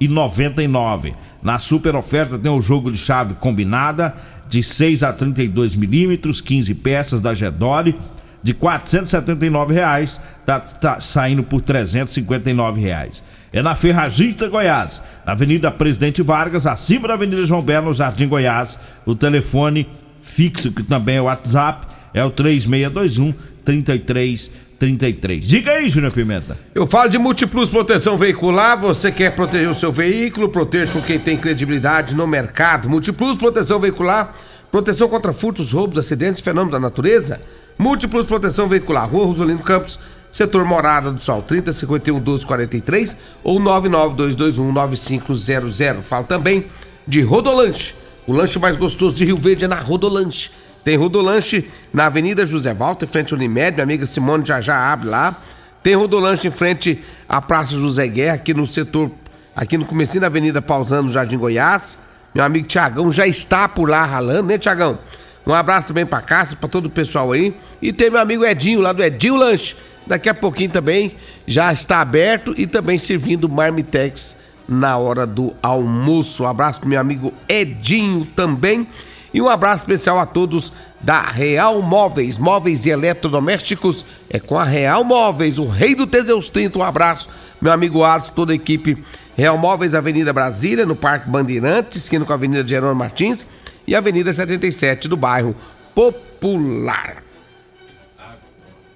19,99. 0.00 1.14
Na 1.42 1.58
super 1.58 1.94
oferta 1.96 2.38
tem 2.38 2.50
o 2.50 2.60
jogo 2.60 2.90
de 2.90 2.98
chave 2.98 3.34
combinada 3.34 4.14
de 4.48 4.62
6 4.62 5.02
a 5.02 5.12
32 5.12 5.76
milímetros, 5.76 6.40
15 6.40 6.74
peças 6.74 7.20
da 7.20 7.34
Gedore, 7.34 7.96
de 8.42 8.54
479 8.54 9.74
reais, 9.74 10.20
tá, 10.46 10.60
tá 10.60 11.00
saindo 11.00 11.42
por 11.42 11.60
359 11.60 12.80
reais. 12.80 13.24
É 13.52 13.62
na 13.62 13.74
Ferragista 13.74 14.48
Goiás, 14.48 15.02
na 15.26 15.32
Avenida 15.32 15.70
Presidente 15.70 16.22
Vargas, 16.22 16.66
acima 16.66 17.08
da 17.08 17.14
Avenida 17.14 17.44
João 17.44 17.62
Belo, 17.62 17.88
no 17.88 17.94
Jardim 17.94 18.28
Goiás. 18.28 18.78
O 19.04 19.14
telefone 19.14 19.88
fixo, 20.22 20.70
que 20.70 20.82
também 20.82 21.16
é 21.16 21.20
o 21.20 21.24
WhatsApp, 21.24 21.86
é 22.18 22.24
o 22.24 22.30
3621 22.30 23.34
33 23.64 24.50
33. 24.78 25.44
Diga 25.44 25.72
aí, 25.72 25.88
Júnior 25.88 26.12
Pimenta. 26.12 26.56
Eu 26.72 26.86
falo 26.86 27.10
de 27.10 27.18
Multiplus 27.18 27.68
Proteção 27.68 28.16
Veicular. 28.16 28.80
Você 28.80 29.10
quer 29.10 29.34
proteger 29.34 29.68
o 29.68 29.74
seu 29.74 29.90
veículo? 29.90 30.48
Proteja 30.48 30.92
com 30.92 31.02
quem 31.02 31.18
tem 31.18 31.36
credibilidade 31.36 32.14
no 32.14 32.26
mercado. 32.28 32.88
Multiplus 32.88 33.36
Proteção 33.36 33.80
Veicular. 33.80 34.34
Proteção 34.70 35.08
contra 35.08 35.32
furtos, 35.32 35.72
roubos, 35.72 35.98
acidentes 35.98 36.38
e 36.40 36.42
fenômenos 36.44 36.72
da 36.72 36.78
natureza. 36.78 37.40
Múltiplos 37.76 38.26
Proteção 38.26 38.68
Veicular. 38.68 39.08
Rua 39.08 39.24
Rosolino 39.24 39.60
Campos, 39.60 39.98
setor 40.30 40.64
Morada 40.64 41.10
do 41.10 41.20
Sol, 41.20 41.42
3051 41.42 42.14
1243 42.14 43.16
ou 43.42 43.58
99221 43.58 44.72
9500. 44.72 46.04
Fala 46.04 46.24
também 46.24 46.66
de 47.06 47.22
Rodolanche, 47.22 47.94
o 48.26 48.32
lanche 48.32 48.58
mais 48.58 48.76
gostoso 48.76 49.16
de 49.16 49.24
Rio 49.24 49.38
Verde 49.38 49.64
é 49.64 49.68
na 49.68 49.80
Rodolanche. 49.80 50.50
Tem 50.88 50.96
Rodolanche 50.96 51.66
na 51.92 52.06
Avenida 52.06 52.46
José 52.46 52.72
Walter, 52.72 53.04
em 53.04 53.08
frente 53.10 53.34
ao 53.34 53.38
Unimed, 53.38 53.72
minha 53.72 53.82
amiga 53.82 54.06
Simone 54.06 54.42
já 54.42 54.58
já 54.58 54.90
abre 54.90 55.06
lá. 55.06 55.36
Tem 55.82 55.94
Rodolanche 55.94 56.48
em 56.48 56.50
frente 56.50 57.04
à 57.28 57.42
Praça 57.42 57.74
José 57.74 58.08
Guerra, 58.08 58.36
aqui 58.36 58.54
no 58.54 58.64
setor, 58.64 59.10
aqui 59.54 59.76
no 59.76 59.84
comecinho 59.84 60.22
da 60.22 60.28
Avenida 60.28 60.62
Pausando, 60.62 61.10
Jardim 61.10 61.36
Goiás. 61.36 61.98
Meu 62.34 62.42
amigo 62.42 62.66
Tiagão 62.66 63.12
já 63.12 63.26
está 63.26 63.68
por 63.68 63.86
lá 63.86 64.06
ralando, 64.06 64.48
né, 64.48 64.56
Tiagão? 64.56 64.98
Um 65.46 65.52
abraço 65.52 65.88
também 65.88 66.06
pra 66.06 66.22
Cássia, 66.22 66.56
pra 66.56 66.70
todo 66.70 66.86
o 66.86 66.90
pessoal 66.90 67.32
aí. 67.32 67.54
E 67.82 67.92
tem 67.92 68.08
meu 68.08 68.20
amigo 68.20 68.42
Edinho, 68.42 68.80
lá 68.80 68.94
do 68.94 69.04
Edinho 69.04 69.36
Lanche. 69.36 69.76
Daqui 70.06 70.30
a 70.30 70.34
pouquinho 70.34 70.70
também 70.70 71.14
já 71.46 71.70
está 71.70 72.00
aberto 72.00 72.54
e 72.56 72.66
também 72.66 72.98
servindo 72.98 73.46
Marmitex 73.46 74.38
na 74.66 74.96
hora 74.96 75.26
do 75.26 75.52
almoço. 75.62 76.44
Um 76.44 76.46
abraço 76.46 76.80
pro 76.80 76.88
meu 76.88 76.98
amigo 76.98 77.34
Edinho 77.46 78.24
também. 78.24 78.86
E 79.32 79.42
um 79.42 79.48
abraço 79.48 79.84
especial 79.84 80.18
a 80.18 80.26
todos 80.26 80.72
da 81.00 81.22
Real 81.22 81.80
Móveis, 81.82 82.38
móveis 82.38 82.86
e 82.86 82.90
eletrodomésticos. 82.90 84.04
É 84.30 84.38
com 84.40 84.58
a 84.58 84.64
Real 84.64 85.04
Móveis, 85.04 85.58
o 85.58 85.66
rei 85.66 85.94
do 85.94 86.06
Teseus 86.06 86.48
30. 86.48 86.78
Um 86.78 86.82
abraço, 86.82 87.28
meu 87.60 87.72
amigo 87.72 88.02
Alisson, 88.02 88.32
toda 88.34 88.52
a 88.52 88.56
equipe 88.56 88.96
Real 89.36 89.58
Móveis, 89.58 89.94
Avenida 89.94 90.32
Brasília, 90.32 90.84
no 90.84 90.96
Parque 90.96 91.28
Bandeirantes, 91.28 91.98
esquina 91.98 92.24
com 92.24 92.32
a 92.32 92.36
Avenida 92.36 92.66
Jerônimo 92.66 92.98
Martins 92.98 93.46
e 93.86 93.94
Avenida 93.94 94.32
77 94.32 95.08
do 95.08 95.16
bairro 95.16 95.54
Popular. 95.94 97.22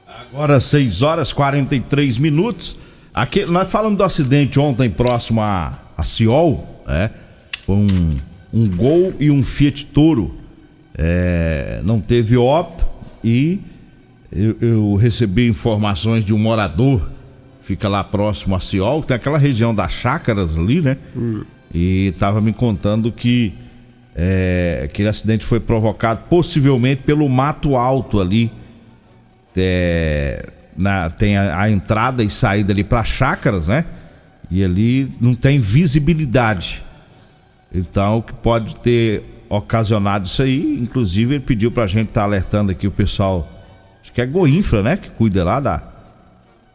Agora 0.07 0.59
6 0.59 1.03
horas 1.03 1.33
43 1.33 2.19
minutos. 2.19 2.77
Aqui, 3.13 3.45
nós 3.45 3.71
falamos 3.71 3.99
do 3.99 4.05
acidente 4.05 4.59
ontem 4.59 4.89
próximo 4.89 5.43
a, 5.43 5.79
a 5.97 6.03
Ciol, 6.03 6.83
né? 6.87 7.11
Foi 7.67 7.77
um, 7.77 8.17
um 8.53 8.69
Gol 8.69 9.15
e 9.19 9.31
um 9.31 9.43
Fiat 9.43 9.87
Toro. 9.87 10.35
É, 10.95 11.81
não 11.85 12.01
teve 12.01 12.37
óbito 12.37 12.85
e 13.25 13.61
eu, 14.31 14.57
eu, 14.61 14.95
recebi 14.97 15.49
informações 15.49 16.25
de 16.25 16.35
um 16.35 16.39
morador 16.39 17.09
fica 17.63 17.89
lá 17.89 18.03
próximo 18.05 18.55
a 18.55 18.61
Ciol, 18.61 19.03
tem 19.03 19.17
aquela 19.17 19.39
região 19.39 19.75
das 19.75 19.93
chácaras 19.93 20.59
ali, 20.59 20.81
né? 20.83 20.97
Hum. 21.17 21.45
E 21.73 22.07
estava 22.09 22.41
me 22.41 22.53
contando 22.53 23.11
que 23.11 23.55
é, 24.15 24.83
aquele 24.85 25.09
acidente 25.09 25.45
foi 25.45 25.59
provocado 25.59 26.25
possivelmente 26.29 27.03
pelo 27.03 27.27
mato 27.29 27.77
alto 27.77 28.21
ali. 28.21 28.51
É, 29.57 30.49
na, 30.77 31.09
tem 31.09 31.37
a, 31.37 31.61
a, 31.61 31.71
entrada 31.71 32.23
e 32.23 32.31
saída 32.31 32.73
ali 32.73 32.85
para 32.85 33.05
chácaras, 33.05 33.69
né? 33.69 33.85
E 34.51 34.63
ali 34.63 35.11
não 35.21 35.35
tem 35.35 35.59
visibilidade. 35.59 36.83
Então, 37.75 38.19
o 38.19 38.23
que 38.23 38.35
pode 38.35 38.77
ter 38.77 39.25
ocasionado 39.49 40.27
isso 40.27 40.43
aí, 40.43 40.79
inclusive 40.81 41.35
ele 41.35 41.45
pediu 41.45 41.71
pra 41.71 41.87
gente 41.87 42.09
estar 42.09 42.23
tá 42.23 42.27
alertando 42.27 42.73
aqui 42.73 42.87
o 42.87 42.91
pessoal, 42.91 43.49
acho 44.03 44.13
que 44.13 44.21
é 44.21 44.27
Goinfra, 44.27 44.83
né? 44.83 44.97
Que 44.97 45.11
cuida 45.11 45.45
lá 45.45 45.61
da, 45.61 45.83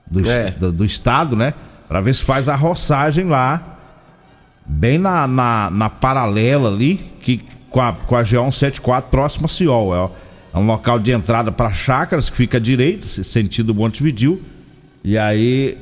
do, 0.10 0.28
é. 0.30 0.52
do, 0.52 0.72
do, 0.72 0.86
estado, 0.86 1.36
né? 1.36 1.54
Pra 1.88 2.02
ver 2.02 2.14
se 2.14 2.24
faz 2.24 2.50
a 2.50 2.56
roçagem 2.56 3.26
lá, 3.26 3.78
bem 4.66 4.98
na, 4.98 5.28
na, 5.28 5.70
na 5.72 5.90
paralela 5.90 6.70
ali, 6.70 6.98
que, 7.22 7.44
com 7.70 7.82
a, 7.82 7.94
com 7.94 8.16
a 8.16 8.24
G174 8.24 9.04
próximo 9.04 9.46
a 9.46 9.50
Ciol. 9.50 9.96
É, 9.96 10.10
é 10.54 10.60
um 10.60 10.66
local 10.66 11.00
de 11.00 11.12
entrada 11.12 11.52
para 11.52 11.72
chácaras 11.72 12.30
que 12.30 12.38
fica 12.38 12.58
à 12.58 12.60
direita, 12.60 13.08
sentido 13.08 13.74
Montevidil. 13.74 14.42
E 15.04 15.18
aí 15.18 15.78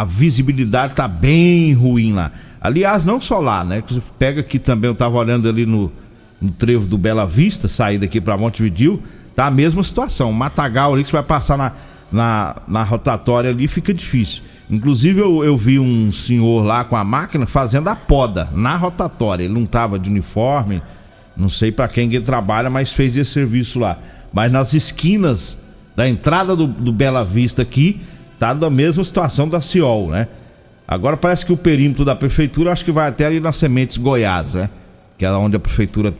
a 0.00 0.04
visibilidade 0.04 0.94
tá 0.94 1.06
bem 1.06 1.72
ruim 1.72 2.12
lá. 2.12 2.32
Aliás, 2.60 3.04
não 3.04 3.20
só 3.20 3.38
lá, 3.38 3.64
né? 3.64 3.82
Você 3.86 4.02
pega 4.18 4.40
aqui 4.40 4.58
também, 4.58 4.90
eu 4.90 4.94
tava 4.94 5.16
olhando 5.16 5.48
ali 5.48 5.66
no, 5.66 5.92
no 6.40 6.50
trevo 6.50 6.86
do 6.86 6.98
Bela 6.98 7.26
Vista, 7.26 7.68
saída 7.68 8.06
aqui 8.06 8.20
para 8.20 8.36
Montevidil, 8.36 9.02
tá 9.36 9.46
a 9.46 9.50
mesma 9.50 9.84
situação. 9.84 10.30
O 10.30 10.34
matagal 10.34 10.94
ali 10.94 11.02
que 11.02 11.10
você 11.10 11.16
vai 11.16 11.22
passar 11.22 11.56
na, 11.56 11.72
na, 12.10 12.56
na 12.66 12.82
rotatória 12.82 13.50
ali 13.50 13.68
fica 13.68 13.92
difícil. 13.92 14.42
Inclusive 14.68 15.20
eu, 15.20 15.44
eu 15.44 15.56
vi 15.56 15.78
um 15.78 16.10
senhor 16.10 16.64
lá 16.64 16.84
com 16.84 16.96
a 16.96 17.04
máquina 17.04 17.46
fazendo 17.46 17.88
a 17.88 17.94
poda 17.94 18.48
na 18.52 18.76
rotatória. 18.76 19.44
Ele 19.44 19.52
não 19.52 19.66
tava 19.66 19.98
de 19.98 20.08
uniforme, 20.08 20.82
não 21.36 21.48
sei 21.48 21.70
para 21.70 21.86
quem 21.86 22.12
ele 22.12 22.24
trabalha, 22.24 22.70
mas 22.70 22.92
fez 22.92 23.16
esse 23.16 23.30
serviço 23.30 23.78
lá. 23.78 23.98
Mas 24.32 24.50
nas 24.50 24.72
esquinas 24.72 25.58
da 25.94 26.08
entrada 26.08 26.56
do, 26.56 26.66
do 26.66 26.92
Bela 26.92 27.24
Vista 27.24 27.62
aqui, 27.62 28.00
tá 28.38 28.52
da 28.54 28.70
mesma 28.70 29.02
situação 29.02 29.48
da 29.48 29.60
Ciol, 29.60 30.08
né? 30.10 30.28
Agora 30.86 31.16
parece 31.16 31.46
que 31.46 31.52
o 31.52 31.56
perímetro 31.56 32.04
da 32.04 32.14
prefeitura 32.14 32.72
acho 32.72 32.84
que 32.84 32.92
vai 32.92 33.08
até 33.08 33.26
ali 33.26 33.40
nas 33.40 33.56
Sementes 33.56 33.96
Goiás, 33.96 34.54
né? 34.54 34.68
Que 35.16 35.24
é 35.24 35.30
onde 35.30 35.56
a 35.56 35.60
prefeitura 35.60 36.12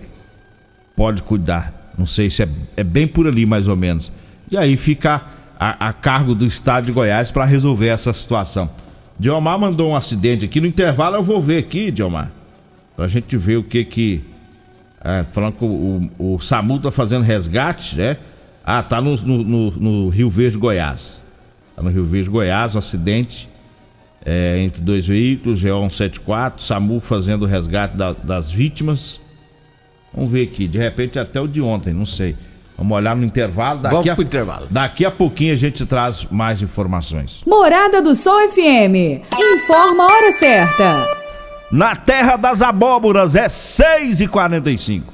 pode 0.96 1.22
cuidar. 1.22 1.92
Não 1.98 2.06
sei 2.06 2.30
se 2.30 2.42
é, 2.42 2.48
é 2.76 2.84
bem 2.84 3.06
por 3.06 3.26
ali 3.26 3.44
mais 3.44 3.68
ou 3.68 3.76
menos. 3.76 4.10
E 4.50 4.56
aí 4.56 4.76
fica 4.76 5.22
a, 5.58 5.88
a 5.88 5.92
cargo 5.92 6.34
do 6.34 6.46
estado 6.46 6.86
de 6.86 6.92
Goiás 6.92 7.30
para 7.30 7.44
resolver 7.44 7.88
essa 7.88 8.12
situação. 8.12 8.70
Diomar 9.18 9.58
mandou 9.58 9.90
um 9.90 9.96
acidente 9.96 10.44
aqui. 10.44 10.60
No 10.60 10.66
intervalo 10.66 11.16
eu 11.16 11.22
vou 11.22 11.40
ver 11.40 11.58
aqui, 11.58 11.90
Diomar. 11.90 12.32
Pra 12.96 13.06
gente 13.08 13.36
ver 13.36 13.56
o 13.56 13.62
que 13.62 13.84
que 13.84 14.24
é, 15.04 15.22
falando 15.22 15.52
que 15.52 15.64
o, 15.64 16.10
o, 16.18 16.34
o, 16.36 16.40
SAMU 16.40 16.78
tá 16.78 16.90
fazendo 16.90 17.22
resgate, 17.22 17.94
né? 17.96 18.16
Ah, 18.64 18.82
tá 18.82 19.02
no, 19.02 19.14
no, 19.18 19.44
no, 19.44 19.70
no, 19.72 20.08
Rio 20.08 20.30
Verde, 20.30 20.56
Goiás. 20.56 21.20
Tá 21.74 21.82
no 21.82 21.90
Rio 21.90 22.04
Verde, 22.04 22.30
Goiás, 22.30 22.74
um 22.74 22.78
acidente 22.78 23.48
é, 24.24 24.58
entre 24.60 24.80
dois 24.80 25.06
veículos, 25.06 25.62
G174, 25.62 26.60
SAMU 26.60 27.00
fazendo 27.00 27.42
o 27.42 27.46
resgate 27.46 27.96
da, 27.96 28.12
das 28.12 28.50
vítimas. 28.50 29.20
Vamos 30.12 30.30
ver 30.30 30.44
aqui, 30.44 30.66
de 30.66 30.78
repente 30.78 31.18
até 31.18 31.40
o 31.40 31.46
de 31.46 31.60
ontem, 31.60 31.92
não 31.92 32.06
sei. 32.06 32.36
Vamos 32.76 32.96
olhar 32.96 33.14
no 33.14 33.24
intervalo. 33.24 33.80
Daqui 33.80 33.94
Vamos 33.94 34.08
a, 34.08 34.14
pro 34.14 34.24
intervalo. 34.24 34.66
Daqui 34.70 35.04
a 35.04 35.10
pouquinho 35.10 35.52
a 35.52 35.56
gente 35.56 35.86
traz 35.86 36.26
mais 36.30 36.60
informações. 36.60 37.42
Morada 37.46 38.02
do 38.02 38.16
Sol 38.16 38.50
FM. 38.50 39.22
Informa 39.32 40.04
a 40.04 40.06
hora 40.06 40.32
certa. 40.32 41.06
Na 41.70 41.94
terra 41.94 42.36
das 42.36 42.62
abóboras 42.62 43.36
é 43.36 43.48
6 43.48 44.22
e 44.22 44.28
45 44.28 45.13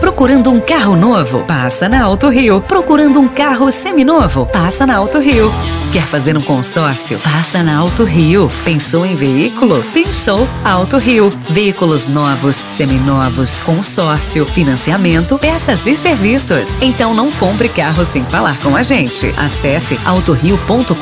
Procurando 0.00 0.50
um 0.50 0.60
carro 0.60 0.96
novo? 0.96 1.44
Passa 1.44 1.88
na 1.88 2.02
Auto 2.02 2.28
Rio. 2.28 2.60
Procurando 2.60 3.20
um 3.20 3.28
carro 3.28 3.70
seminovo? 3.70 4.46
Passa 4.46 4.86
na 4.86 4.96
Auto 4.96 5.18
Rio. 5.18 5.50
Quer 5.92 6.04
fazer 6.04 6.36
um 6.36 6.40
consórcio? 6.40 7.18
Passa 7.18 7.62
na 7.62 7.78
Auto 7.78 8.04
Rio. 8.04 8.50
Pensou 8.64 9.04
em 9.04 9.14
veículo? 9.14 9.82
Pensou 9.92 10.48
Auto 10.64 10.98
Rio. 10.98 11.30
Veículos 11.48 12.06
novos, 12.06 12.56
seminovos, 12.68 13.58
consórcio, 13.58 14.44
financiamento, 14.46 15.38
peças 15.38 15.86
e 15.86 15.96
serviços. 15.96 16.76
Então 16.80 17.14
não 17.14 17.30
compre 17.32 17.68
carro 17.68 18.04
sem 18.04 18.24
falar 18.24 18.58
com 18.60 18.76
a 18.76 18.82
gente. 18.82 19.32
Acesse 19.36 19.98
autorio.com.br 20.04 20.94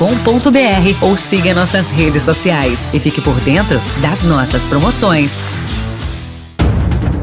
ou 1.01 1.17
siga 1.17 1.55
nossas 1.55 1.91
redes 1.91 2.23
sociais 2.23 2.89
e 2.93 3.01
fique 3.01 3.21
por 3.21 3.41
dentro 3.41 3.81
das 4.01 4.23
nossas 4.23 4.65
promoções. 4.65 5.43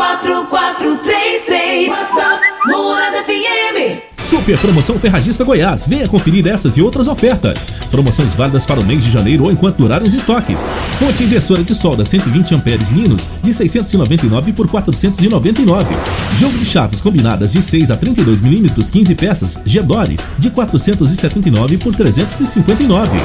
4433 0.00 1.90
WhatsApp 1.90 2.40
Morada 2.66 3.22
FM 3.22 4.00
Super 4.16 4.56
Promoção 4.58 4.98
Ferragista 4.98 5.44
Goiás. 5.44 5.86
Venha 5.86 6.08
conferir 6.08 6.46
essas 6.46 6.76
e 6.76 6.80
outras 6.80 7.08
ofertas. 7.08 7.66
Promoções 7.90 8.32
válidas 8.32 8.64
para 8.64 8.80
o 8.80 8.84
mês 8.86 9.04
de 9.04 9.10
janeiro 9.10 9.44
ou 9.44 9.52
enquanto 9.52 9.76
durarem 9.76 10.06
os 10.06 10.14
estoques. 10.14 10.70
Fonte 10.98 11.24
inversora 11.24 11.64
de 11.64 11.74
solda 11.74 12.04
120 12.04 12.54
amperes 12.54 12.90
Linus 12.90 13.28
de 13.42 13.52
699 13.52 14.52
por 14.52 14.70
499. 14.70 15.94
Jogo 16.38 16.56
de 16.56 16.64
chaves 16.64 17.00
combinadas 17.00 17.52
de 17.52 17.60
6 17.60 17.90
a 17.90 17.96
32 17.96 18.40
milímetros 18.40 18.88
15 18.88 19.14
peças 19.16 19.58
Gedore 19.66 20.16
de 20.38 20.48
479 20.48 21.76
por 21.76 21.94
359. 21.94 23.18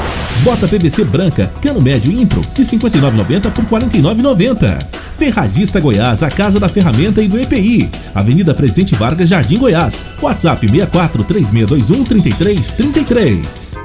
Bota 0.43 0.67
PVC 0.67 1.03
branca 1.05 1.49
cano 1.61 1.81
médio 1.81 2.11
Impro 2.11 2.41
de 2.55 2.63
59,90 2.63 3.51
por 3.51 3.63
49,90. 3.65 5.05
Ferragista 5.17 5.79
Goiás, 5.79 6.23
a 6.23 6.29
casa 6.29 6.59
da 6.59 6.69
ferramenta 6.69 7.21
e 7.21 7.27
do 7.27 7.39
EPI. 7.39 7.89
Avenida 8.13 8.53
Presidente 8.53 8.95
Vargas, 8.95 9.29
Jardim 9.29 9.57
Goiás. 9.57 10.05
WhatsApp 10.21 10.67
64 10.67 11.23
3621 11.23 12.03
3333. 12.03 13.84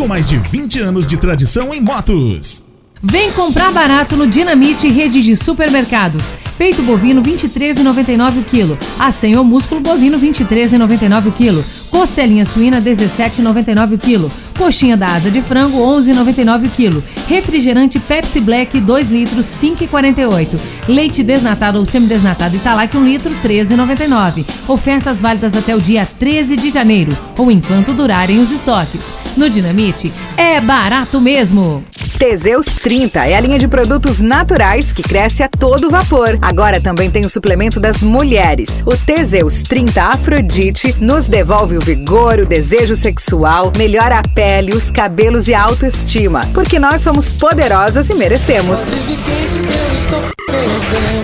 com 0.00 0.08
mais 0.08 0.26
de 0.26 0.38
20 0.38 0.78
anos 0.78 1.06
de 1.06 1.18
tradição 1.18 1.74
em 1.74 1.80
motos. 1.82 2.62
Vem 3.02 3.30
comprar 3.32 3.70
barato 3.70 4.16
no 4.16 4.26
Dinamite 4.26 4.88
Rede 4.88 5.22
de 5.22 5.36
Supermercados. 5.36 6.32
Peito 6.56 6.82
bovino 6.82 7.22
23,99 7.22 8.40
o 8.40 8.44
quilo. 8.44 8.78
Acém 8.98 9.36
ou 9.36 9.44
músculo 9.44 9.82
bovino 9.82 10.18
23,99 10.18 11.26
o 11.26 11.32
quilo. 11.32 11.62
Costelinha 11.90 12.44
suína 12.44 12.80
17,99 12.80 13.94
o 13.94 13.98
quilo. 13.98 14.32
Coxinha 14.56 14.96
da 14.96 15.06
asa 15.06 15.30
de 15.30 15.42
frango 15.42 15.78
11,99 15.78 16.66
o 16.66 16.70
quilo. 16.70 17.04
Refrigerante 17.28 17.98
Pepsi 17.98 18.40
Black 18.40 18.78
2 18.78 19.10
litros 19.10 19.46
5,48. 19.46 20.48
Leite 20.88 21.22
desnatado 21.22 21.78
ou 21.78 21.86
semidesnatado 21.86 22.56
Italac 22.56 22.96
1 22.96 23.04
litro 23.04 23.30
13,99. 23.42 24.44
Ofertas 24.68 25.20
válidas 25.20 25.56
até 25.56 25.74
o 25.74 25.80
dia 25.80 26.06
13 26.18 26.56
de 26.56 26.70
janeiro 26.70 27.16
ou 27.38 27.50
enquanto 27.50 27.92
durarem 27.92 28.38
os 28.38 28.50
estoques. 28.50 29.00
No 29.36 29.48
Dinamite 29.48 30.12
é 30.36 30.60
barato 30.60 31.20
mesmo. 31.20 31.84
Teseus 32.20 32.66
30 32.66 33.24
é 33.24 33.34
a 33.34 33.40
linha 33.40 33.58
de 33.58 33.66
produtos 33.66 34.20
naturais 34.20 34.92
que 34.92 35.02
cresce 35.02 35.42
a 35.42 35.48
todo 35.48 35.88
vapor. 35.88 36.38
Agora 36.42 36.78
também 36.78 37.10
tem 37.10 37.24
o 37.24 37.30
suplemento 37.30 37.80
das 37.80 38.02
mulheres. 38.02 38.82
O 38.84 38.94
Teseus 38.94 39.62
30 39.62 40.02
Afrodite 40.02 40.94
nos 41.00 41.28
devolve 41.28 41.78
o 41.80 41.82
vigor, 41.82 42.40
o 42.40 42.46
desejo 42.46 42.94
sexual, 42.94 43.72
melhora 43.76 44.18
a 44.18 44.22
pele, 44.22 44.74
os 44.74 44.90
cabelos 44.90 45.48
e 45.48 45.54
a 45.54 45.62
autoestima. 45.62 46.42
Porque 46.52 46.78
nós 46.78 47.00
somos 47.00 47.32
poderosas 47.32 48.10
e 48.10 48.14
merecemos. 48.14 48.80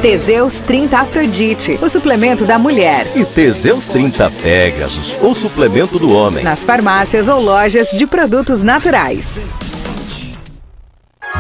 Teseus 0.01 0.63
30 0.63 0.99
Afrodite, 0.99 1.79
o 1.83 1.89
suplemento 1.89 2.45
da 2.45 2.59
mulher. 2.59 3.07
E 3.15 3.25
Teseus 3.25 3.87
30 3.89 4.31
Pegasus, 4.43 5.17
o 5.21 5.35
suplemento 5.35 5.99
do 5.99 6.11
homem. 6.11 6.43
Nas 6.43 6.65
farmácias 6.65 7.29
ou 7.29 7.41
lojas 7.41 7.91
de 7.91 8.07
produtos 8.07 8.63
naturais. 8.63 9.45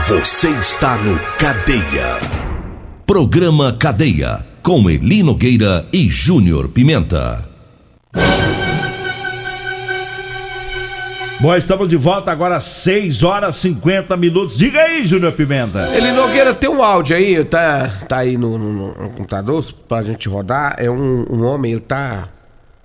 Você 0.08 0.50
está 0.50 0.96
no 0.96 1.18
Cadeia. 1.38 2.20
Programa 3.06 3.72
Cadeia, 3.72 4.44
com 4.62 4.90
Eli 4.90 5.22
Nogueira 5.22 5.86
e 5.92 6.10
Júnior 6.10 6.68
Pimenta. 6.68 7.48
Bom, 11.38 11.54
estamos 11.54 11.86
de 11.88 11.96
volta 11.96 12.32
agora 12.32 12.56
às 12.56 12.64
6 12.64 13.22
horas 13.22 13.56
50 13.56 14.16
minutos. 14.16 14.56
Diga 14.56 14.80
aí, 14.80 15.06
Júnior 15.06 15.32
Pimenta. 15.32 15.94
Eli 15.94 16.10
Nogueira, 16.12 16.54
tem 16.54 16.70
um 16.70 16.82
áudio 16.82 17.14
aí, 17.14 17.44
tá, 17.44 17.88
tá 18.08 18.18
aí 18.18 18.38
no, 18.38 18.56
no, 18.56 18.72
no 18.72 19.10
computador 19.10 19.62
pra 19.86 20.02
gente 20.02 20.28
rodar. 20.30 20.76
É 20.78 20.90
um, 20.90 21.26
um 21.30 21.44
homem, 21.44 21.72
ele 21.72 21.80
tá. 21.82 22.30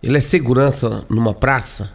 Ele 0.04 0.18
é 0.18 0.20
segurança 0.20 1.06
numa 1.10 1.34
praça. 1.34 1.92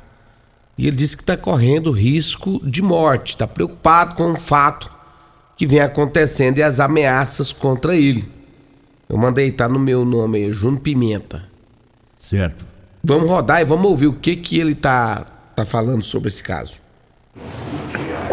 E 0.79 0.87
ele 0.87 0.97
disse 0.97 1.17
que 1.17 1.25
tá 1.25 1.37
correndo 1.37 1.91
risco 1.91 2.59
de 2.65 2.81
morte. 2.81 3.37
Tá 3.37 3.47
preocupado 3.47 4.15
com 4.15 4.33
o 4.33 4.37
fato 4.37 4.91
que 5.57 5.67
vem 5.67 5.81
acontecendo 5.81 6.57
e 6.59 6.63
as 6.63 6.81
ameaças 6.81 7.53
contra 7.53 7.95
ele. 7.95 8.31
Eu 9.09 9.19
mandei 9.19 9.53
tá 9.53 9.69
no 9.69 9.79
meu 9.79 10.07
nome 10.07 10.39
aí, 10.39 10.53
Júnior 10.53 10.81
Pimenta. 10.81 11.45
Certo. 12.17 12.65
Vamos 13.05 13.29
rodar 13.29 13.61
e 13.61 13.65
vamos 13.65 13.87
ouvir 13.87 14.07
o 14.07 14.15
que 14.15 14.37
que 14.37 14.59
ele 14.59 14.75
tá, 14.75 15.27
tá 15.57 15.65
falando 15.65 16.03
sobre 16.03 16.29
esse 16.29 16.43
caso. 16.43 16.75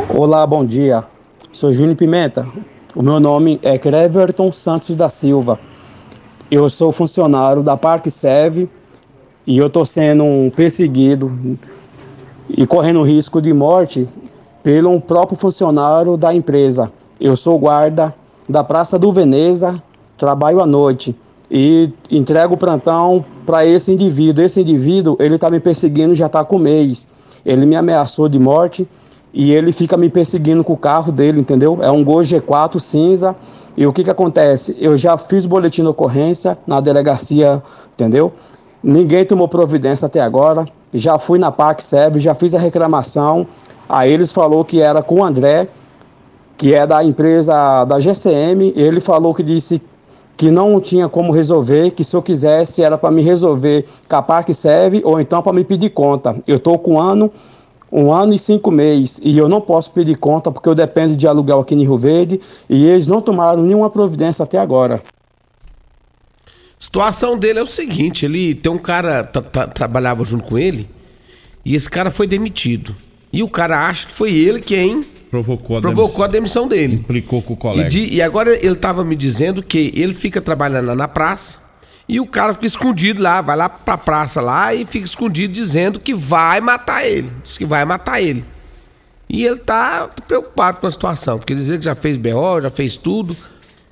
Olá, 0.10 0.46
bom 0.46 0.66
dia. 0.66 1.06
Sou 1.54 1.72
Júnior 1.72 1.96
Pimenta. 1.96 2.46
O 2.94 3.02
meu 3.02 3.18
nome 3.18 3.62
é 3.64 3.78
Creverton 3.78 4.52
Santos 4.52 4.94
da 4.94 5.10
Silva. 5.10 5.58
Eu 6.52 6.70
sou 6.70 6.92
funcionário 6.92 7.64
da 7.64 7.78
Parque 7.78 8.12
Serve 8.12 8.70
e 9.48 9.58
eu 9.58 9.68
estou 9.68 9.86
sendo 9.86 10.52
perseguido 10.54 11.58
e 12.50 12.68
correndo 12.68 13.02
risco 13.04 13.42
de 13.42 13.54
morte 13.54 14.06
pelo 14.62 15.00
próprio 15.00 15.38
funcionário 15.38 16.18
da 16.18 16.34
empresa. 16.34 16.92
Eu 17.22 17.38
sou 17.38 17.58
guarda 17.58 18.14
da 18.50 18.66
Praça 18.66 19.00
do 19.00 19.14
Veneza, 19.14 19.82
trabalho 20.18 20.60
à 20.60 20.66
noite 20.66 21.16
e 21.56 21.94
entrego 22.10 22.56
o 22.56 22.58
plantão 22.58 23.24
para 23.46 23.64
esse 23.64 23.92
indivíduo. 23.92 24.44
Esse 24.44 24.60
indivíduo, 24.60 25.16
ele 25.20 25.36
está 25.36 25.52
me 25.52 25.60
perseguindo 25.60 26.16
já 26.16 26.26
está 26.26 26.44
com 26.44 26.56
um 26.56 26.60
mês. 26.60 27.08
Ele 27.46 27.64
me 27.68 27.76
ameaçou 27.76 28.28
de 28.28 28.40
morte 28.40 28.88
e 29.32 29.52
ele 29.52 29.72
fica 29.72 29.96
me 29.96 30.10
perseguindo 30.10 30.64
com 30.64 30.74
o 30.74 30.78
carro 30.78 31.12
dele, 31.12 31.40
entendeu? 31.40 31.78
É 31.80 31.92
um 31.92 32.04
Gol 32.04 32.22
G4 32.22 32.80
cinza. 32.80 33.36
E 33.78 33.86
o 33.86 33.94
que 33.94 34.04
que 34.04 34.10
acontece? 34.10 34.76
Eu 34.80 34.98
já 34.98 35.16
fiz 35.16 35.46
boletim 35.46 35.84
de 35.84 35.90
ocorrência 35.90 36.58
na 36.66 36.80
delegacia, 36.80 37.62
entendeu? 37.94 38.34
Ninguém 38.82 39.24
tomou 39.24 39.48
providência 39.48 40.08
até 40.08 40.22
agora. 40.22 40.66
Já 40.92 41.20
fui 41.20 41.38
na 41.38 41.52
PAC 41.52 41.84
SEB, 41.84 42.20
já 42.20 42.34
fiz 42.34 42.56
a 42.56 42.60
reclamação. 42.60 43.46
Aí 43.88 44.12
eles 44.12 44.32
falou 44.32 44.66
que 44.66 44.82
era 44.82 45.04
com 45.04 45.20
o 45.20 45.24
André, 45.24 45.68
que 46.58 46.74
é 46.74 46.88
da 46.88 47.04
empresa 47.04 47.86
da 47.86 48.00
GCM. 48.00 48.74
Ele 48.76 49.00
falou 49.00 49.36
que 49.36 49.44
disse 49.44 49.80
que 50.36 50.50
não 50.50 50.80
tinha 50.82 51.08
como 51.08 51.32
resolver, 51.32 51.92
que 51.92 52.04
se 52.04 52.16
eu 52.16 52.22
quisesse 52.22 52.82
era 52.82 52.98
para 52.98 53.12
me 53.12 53.22
resolver 53.22 53.86
com 54.10 54.16
a 54.16 54.22
Parque 54.22 54.54
Serve 54.54 55.02
ou 55.06 55.20
então 55.20 55.42
para 55.42 55.54
me 55.54 55.64
pedir 55.64 55.92
conta. 55.92 56.36
Eu 56.48 56.58
estou 56.58 56.78
com 56.80 56.94
um 56.94 57.00
ano, 57.00 57.32
um 57.92 58.12
ano 58.12 58.34
e 58.34 58.40
cinco 58.40 58.72
meses 58.72 59.20
e 59.24 59.38
eu 59.38 59.48
não 59.48 59.62
posso 59.62 59.92
pedir 59.92 60.18
conta 60.18 60.52
porque 60.52 60.68
eu 60.68 60.74
dependo 60.76 61.16
de 61.16 61.28
aluguel 61.28 61.60
aqui 61.60 61.76
em 61.76 61.82
Rio 61.82 61.98
Verde 61.98 62.42
e 62.70 62.86
eles 62.86 63.08
não 63.08 63.22
tomaram 63.22 63.62
nenhuma 63.62 63.90
providência 63.90 64.44
até 64.44 64.58
agora. 64.58 65.04
situação 66.80 67.38
dele 67.38 67.60
é 67.60 67.64
o 67.64 67.68
seguinte, 67.68 68.26
ele 68.26 68.54
tem 68.56 68.72
um 68.72 68.78
cara 68.78 69.24
tra- 69.24 69.42
tra- 69.42 69.68
trabalhava 69.68 70.26
junto 70.26 70.44
com 70.46 70.58
ele 70.58 70.90
e 71.64 71.76
esse 71.76 71.90
cara 71.90 72.12
foi 72.12 72.28
demitido. 72.28 72.96
E 73.32 73.42
o 73.42 73.50
cara 73.50 73.88
acha 73.88 74.08
que 74.08 74.14
foi 74.14 74.34
ele 74.34 74.62
quem 74.62 75.04
Provocou 75.34 75.78
a 75.78 75.82
provocou 75.82 76.24
a 76.24 76.28
demissão 76.28 76.68
dele. 76.68 76.94
Implicou 76.96 77.42
com 77.42 77.54
o 77.54 77.56
E, 77.56 77.60
colega. 77.60 77.90
de- 77.90 78.08
e 78.14 78.22
agora 78.22 78.56
ele 78.64 78.76
tava 78.76 79.04
me 79.04 79.16
dizendo 79.16 79.64
que 79.64 79.92
ele 79.96 80.14
fica 80.14 80.40
trabalhando 80.40 80.86
lá 80.86 80.96
na 80.96 81.08
praça 81.08 81.58
e 82.08 82.20
o 82.20 82.28
cara 82.28 82.54
fica 82.54 82.68
escondido 82.68 83.20
lá, 83.20 83.42
vai 83.42 83.56
lá 83.58 83.68
pra 83.68 83.98
praça 83.98 84.40
lá 84.42 84.76
e 84.76 84.86
fica 84.86 85.06
escondido 85.06 85.52
dizendo 85.52 86.00
que 86.00 86.14
vai 86.14 86.62
matar 86.62 87.04
ele. 87.08 87.32
Diz 87.42 87.58
que 87.58 87.66
vai 87.66 87.84
matar 87.84 88.22
ele. 88.22 88.44
E 89.28 89.44
ele 89.44 89.56
tá 89.58 90.08
preocupado 90.28 90.78
com 90.78 90.86
a 90.86 90.92
situação, 90.92 91.40
porque 91.40 91.52
ele 91.54 91.60
diz 91.62 91.78
que 91.78 91.82
já 91.86 91.96
fez 91.96 92.16
BO, 92.20 92.62
já 92.62 92.70
fez 92.70 92.96
tudo, 92.96 93.36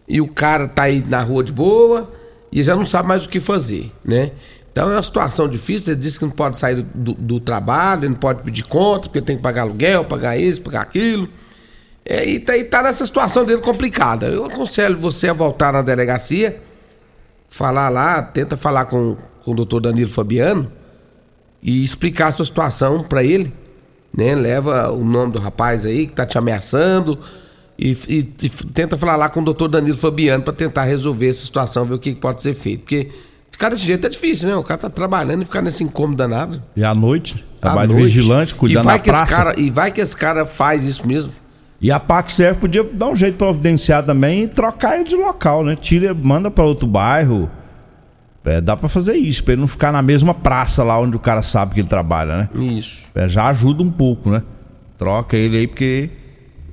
e 0.08 0.22
o 0.22 0.28
cara 0.28 0.68
tá 0.68 0.84
aí 0.84 1.04
na 1.08 1.22
rua 1.24 1.44
de 1.44 1.52
boa 1.52 2.12
e 2.52 2.62
já 2.62 2.76
não 2.76 2.86
sabe 2.86 3.08
mais 3.08 3.26
o 3.26 3.30
que 3.30 3.40
fazer, 3.40 3.92
né? 4.06 4.30
Então 4.72 4.90
é 4.90 4.96
uma 4.96 5.04
situação 5.04 5.48
difícil, 5.50 5.94
ele 5.94 6.02
disse 6.02 6.18
que 6.18 6.26
não 6.26 6.32
pode 6.32 6.58
sair 6.58 6.82
do, 6.96 7.14
do 7.14 7.40
trabalho, 7.40 8.10
não 8.10 8.16
pode 8.16 8.42
pedir 8.42 8.64
conta, 8.64 9.10
porque 9.10 9.22
tem 9.22 9.36
que 9.36 9.42
pagar 9.44 9.64
aluguel, 9.64 10.06
pagar 10.06 10.38
isso, 10.38 10.62
pagar 10.62 10.82
aquilo. 10.82 11.28
É, 12.06 12.26
e, 12.28 12.40
tá, 12.40 12.58
e 12.58 12.64
tá 12.64 12.82
nessa 12.82 13.06
situação 13.06 13.44
dele 13.46 13.62
complicada. 13.62 14.28
Eu 14.28 14.46
aconselho 14.46 14.98
você 14.98 15.28
a 15.28 15.34
voltar 15.34 15.74
na 15.74 15.82
delegacia, 15.82 16.62
falar 17.50 17.90
lá, 17.90 18.22
tenta 18.24 18.56
falar 18.56 18.86
com, 18.86 19.18
com 19.44 19.52
o 19.52 19.54
doutor 19.56 19.82
Danilo 19.82 20.10
Fabiano 20.10 20.72
e 21.62 21.84
explicar 21.84 22.28
a 22.28 22.32
sua 22.32 22.46
situação 22.46 23.04
pra 23.04 23.24
ele, 23.24 23.54
né? 24.16 24.34
Leva 24.36 24.90
o 24.92 25.04
nome 25.04 25.34
do 25.34 25.40
rapaz 25.40 25.86
aí 25.86 26.08
que 26.08 26.14
tá 26.14 26.26
te 26.26 26.38
ameaçando 26.38 27.20
e, 27.78 27.92
e- 28.08 28.34
e 28.46 28.50
tenta 28.50 28.98
falar 28.98 29.16
lá 29.18 29.30
com 29.30 29.42
o 29.42 29.44
doutor 29.46 29.68
Danilo 29.68 29.98
Fabiano 29.98 30.44
pra 30.44 30.54
tentar 30.54 30.86
resolver 30.86 31.28
essa 31.28 31.44
situação, 31.46 31.86
ver 31.86 31.96
o 31.96 32.00
que 32.00 32.14
que 32.14 32.20
pode 32.22 32.42
ser 32.42 32.54
feito. 32.54 32.80
Porque 32.82 33.10
ficar 33.62 33.70
desse 33.70 33.86
jeito 33.86 34.06
é 34.08 34.10
difícil, 34.10 34.50
né? 34.50 34.56
O 34.56 34.64
cara 34.64 34.80
tá 34.80 34.90
trabalhando 34.90 35.44
e 35.44 35.46
ficar 35.46 35.62
nesse 35.62 35.84
incômodo 35.84 36.18
danado. 36.18 36.62
E 36.76 36.84
à 36.84 36.96
noite, 36.96 37.46
à 37.62 37.68
trabalho 37.68 37.90
de 37.90 37.94
noite. 37.96 38.08
vigilante, 38.16 38.56
cuidando 38.56 38.86
vai 38.86 38.98
da 38.98 39.04
praça. 39.04 39.26
cara 39.28 39.60
E 39.60 39.70
vai 39.70 39.92
que 39.92 40.02
esse 40.02 40.18
cara 40.18 40.46
faz 40.48 40.84
isso 40.86 41.08
mesmo. 41.08 41.32
E 41.80 41.92
a 41.92 42.00
PAC 42.00 42.32
Serve 42.32 42.60
podia 42.60 42.84
dar 42.84 43.08
um 43.08 43.16
jeito 43.16 43.34
de 43.34 43.38
providenciar 43.38 44.04
também 44.04 44.44
e 44.44 44.48
trocar 44.50 44.96
ele 44.96 45.04
de 45.04 45.16
local, 45.16 45.64
né? 45.64 45.76
Tira, 45.76 46.14
manda 46.14 46.50
pra 46.52 46.64
outro 46.64 46.88
bairro. 46.88 47.50
É, 48.44 48.60
dá 48.60 48.76
pra 48.76 48.90
fazer 48.90 49.16
isso, 49.16 49.44
pra 49.44 49.54
ele 49.54 49.62
não 49.62 49.68
ficar 49.68 49.92
na 49.92 50.02
mesma 50.02 50.34
praça 50.34 50.84
lá 50.84 51.00
onde 51.00 51.16
o 51.16 51.20
cara 51.20 51.44
sabe 51.44 51.76
que 51.76 51.82
ele 51.82 51.88
trabalha, 51.88 52.38
né? 52.38 52.50
Isso. 52.56 53.06
É, 53.14 53.28
já 53.28 53.46
ajuda 53.48 53.84
um 53.84 53.92
pouco, 53.92 54.30
né? 54.32 54.42
Troca 54.98 55.38
ele 55.38 55.58
aí, 55.58 55.68
porque 55.68 56.10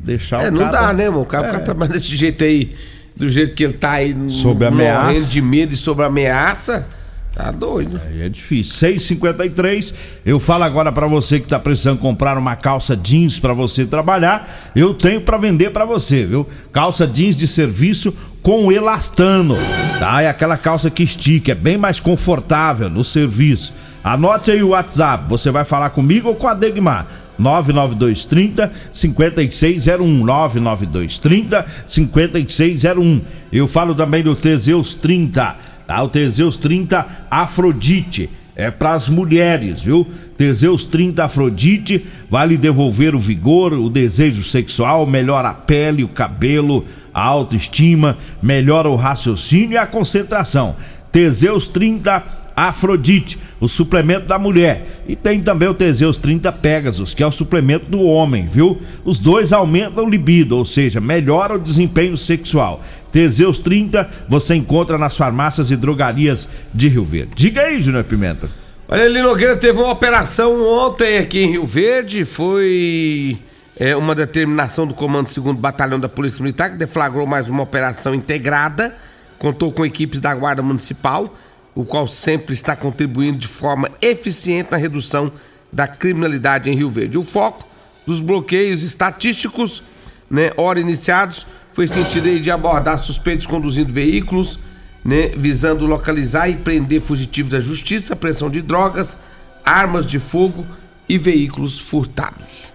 deixar 0.01 0.41
É, 0.43 0.49
o 0.49 0.53
não 0.53 0.61
cara... 0.61 0.71
dá, 0.73 0.93
né, 0.95 1.05
irmão? 1.05 1.21
O 1.23 1.27
cara 1.27 1.47
É. 1.47 1.51
ficar 1.51 1.63
trabalhando 1.65 1.95
desse 1.95 2.17
jeito 2.17 2.43
aí, 2.45 2.75
do 3.19 3.29
jeito 3.29 3.55
que 3.55 3.65
ele 3.65 3.73
tá 3.75 3.93
aí, 3.93 4.17
Sob 4.29 4.65
ameaça. 4.65 5.07
morrendo 5.07 5.27
de 5.27 5.43
medo 5.43 5.75
e 5.75 5.77
sob 5.77 6.03
ameaça, 6.03 6.87
tá 7.35 7.51
doido. 7.51 8.01
Aí 8.07 8.23
é 8.23 8.29
difícil. 8.29 8.75
653. 8.75 9.95
Eu 10.25 10.39
falo 10.39 10.65
agora 10.65 10.91
pra 10.93 11.07
você 11.07 11.41
que 11.41 11.49
tá 11.49 11.59
precisando 11.59 11.99
comprar 11.99 12.37
uma 12.39 12.57
calça 12.57 12.97
jeans 12.97 13.39
pra 13.39 13.53
você 13.53 13.85
trabalhar. 13.85 14.71
Eu 14.75 14.95
tenho 14.95 15.21
pra 15.21 15.37
vender 15.37 15.71
pra 15.71 15.85
você, 15.85 16.25
viu? 16.25 16.49
Calça 16.73 17.07
jeans 17.07 17.37
de 17.37 17.47
serviço 17.49 18.15
com 18.43 18.71
elastano, 18.73 19.57
tá? 19.99 20.23
É 20.23 20.29
aquela 20.29 20.57
calça 20.57 20.89
que 20.91 21.03
estica, 21.03 21.53
é 21.53 21.55
bem 21.55 21.77
mais 21.77 22.01
confortável 22.01 22.89
no 22.89 23.05
serviço. 23.05 23.75
Anote 24.03 24.51
aí 24.51 24.63
o 24.63 24.69
WhatsApp. 24.69 25.25
Você 25.29 25.51
vai 25.51 25.65
falar 25.65 25.91
comigo 25.91 26.29
ou 26.29 26.35
com 26.35 26.47
a 26.49 26.55
Degmar? 26.55 27.07
99230 27.39 28.73
5601 28.93 30.25
99230 30.25 31.67
5601 31.87 33.21
Eu 33.53 33.67
falo 33.67 33.95
também 33.95 34.23
do 34.23 34.35
Teseus 34.35 34.97
30 34.97 35.57
tá? 35.89 36.03
O 36.03 36.09
Teseus 36.09 36.57
30 36.59 37.07
Afrodite 37.31 38.29
é 38.55 38.71
para 38.73 38.93
as 38.93 39.09
mulheres, 39.09 39.83
viu? 39.83 40.07
Teseus 40.37 40.85
30 40.85 41.25
Afrodite 41.25 42.05
vai 42.29 42.49
lhe 42.49 42.57
devolver 42.57 43.15
o 43.15 43.19
vigor, 43.19 43.73
o 43.73 43.89
desejo 43.89 44.43
sexual, 44.43 45.07
melhora 45.07 45.51
a 45.51 45.55
pele, 45.55 46.03
o 46.03 46.09
cabelo, 46.09 46.85
a 47.15 47.23
autoestima, 47.23 48.19
melhora 48.43 48.89
o 48.89 48.97
raciocínio 48.97 49.75
e 49.75 49.79
a 49.79 49.87
concentração. 49.87 50.77
Teseus 51.11 51.69
30 51.69 52.25
Afrodite, 52.55 53.39
o 53.61 53.69
suplemento 53.69 54.27
da 54.27 54.39
mulher. 54.39 55.03
E 55.07 55.17
tem 55.17 55.41
também 55.41 55.69
o 55.69 55.75
Teseus 55.75 56.19
30 56.19 56.53
Pegasus, 56.53 57.15
que 57.15 57.23
é 57.23 57.27
o 57.27 57.33
suplemento 57.33 57.91
do 57.91 58.03
homem, 58.03 58.47
viu? 58.47 58.79
Os 59.05 59.19
dois 59.19 59.53
aumentam 59.53 60.05
o 60.05 60.11
libido, 60.11 60.57
ou 60.57 60.65
seja, 60.65 61.01
melhora 61.01 61.55
o 61.55 61.59
desempenho 61.59 62.17
sexual. 62.17 62.83
Teseus 63.11 63.59
30 63.59 64.09
você 64.29 64.55
encontra 64.55 64.99
nas 64.99 65.17
farmácias 65.17 65.71
e 65.71 65.77
drogarias 65.77 66.49
de 66.75 66.89
Rio 66.89 67.05
Verde. 67.05 67.33
Diga 67.35 67.63
aí, 67.63 67.83
Júnior 67.83 68.05
Pimenta. 68.05 68.49
Olha, 68.89 69.03
ele 69.03 69.21
Nogueira 69.21 69.57
teve 69.57 69.79
uma 69.79 69.93
operação 69.93 70.65
ontem 70.67 71.19
aqui 71.19 71.41
em 71.41 71.51
Rio 71.51 71.67
Verde, 71.67 72.25
foi 72.25 73.39
é, 73.79 73.95
uma 73.95 74.15
determinação 74.15 74.87
do 74.87 74.95
Comando 74.95 75.29
2 75.33 75.57
Batalhão 75.57 76.01
da 76.01 76.09
Polícia 76.09 76.43
Militar, 76.43 76.71
que 76.71 76.77
deflagrou 76.77 77.27
mais 77.27 77.49
uma 77.49 77.63
operação 77.63 78.15
integrada, 78.15 78.95
contou 79.39 79.71
com 79.71 79.85
equipes 79.85 80.21
da 80.21 80.35
Guarda 80.35 80.63
Municipal, 80.63 81.35
o 81.79 81.85
qual 81.85 82.09
sempre 82.09 82.53
está 82.53 82.75
contribuindo 82.75 83.39
de 83.39 83.47
forma 83.47 83.89
eficiente 84.03 84.73
na 84.73 84.77
redução 84.77 85.31
da 85.73 85.87
criminalidade 85.87 86.69
em 86.69 86.75
Rio 86.75 86.91
Verde. 86.91 87.17
O 87.17 87.23
foco 87.23 87.69
dos 88.05 88.19
bloqueios 88.19 88.83
estatísticos, 88.83 89.85
né, 90.29 90.51
ora 90.57 90.81
iniciados, 90.81 91.47
foi 91.73 91.87
sentido 91.87 92.41
de 92.41 92.51
abordar 92.51 92.99
suspeitos 92.99 93.47
conduzindo 93.47 93.93
veículos, 93.93 94.59
né, 95.05 95.29
visando 95.37 95.87
localizar 95.87 96.49
e 96.49 96.57
prender 96.57 97.01
fugitivos 97.01 97.53
da 97.53 97.61
justiça, 97.61 98.17
pressão 98.17 98.51
de 98.51 98.61
drogas, 98.61 99.21
armas 99.65 100.05
de 100.05 100.19
fogo 100.19 100.67
e 101.09 101.17
veículos 101.17 101.79
furtados. 101.79 102.73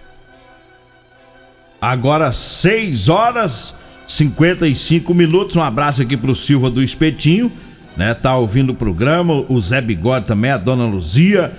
Agora 1.78 2.32
6 2.32 3.10
horas 3.10 3.74
55 4.06 5.12
minutos. 5.12 5.56
Um 5.56 5.62
abraço 5.62 6.00
aqui 6.00 6.16
pro 6.16 6.34
Silva 6.34 6.70
do 6.70 6.82
Espetinho, 6.82 7.52
né? 7.96 8.14
Tá 8.14 8.36
ouvindo 8.36 8.70
o 8.70 8.74
programa, 8.74 9.44
o 9.48 9.58
Zé 9.60 9.80
Bigode 9.80 10.26
também, 10.26 10.50
a 10.50 10.56
dona 10.56 10.84
Luzia, 10.86 11.52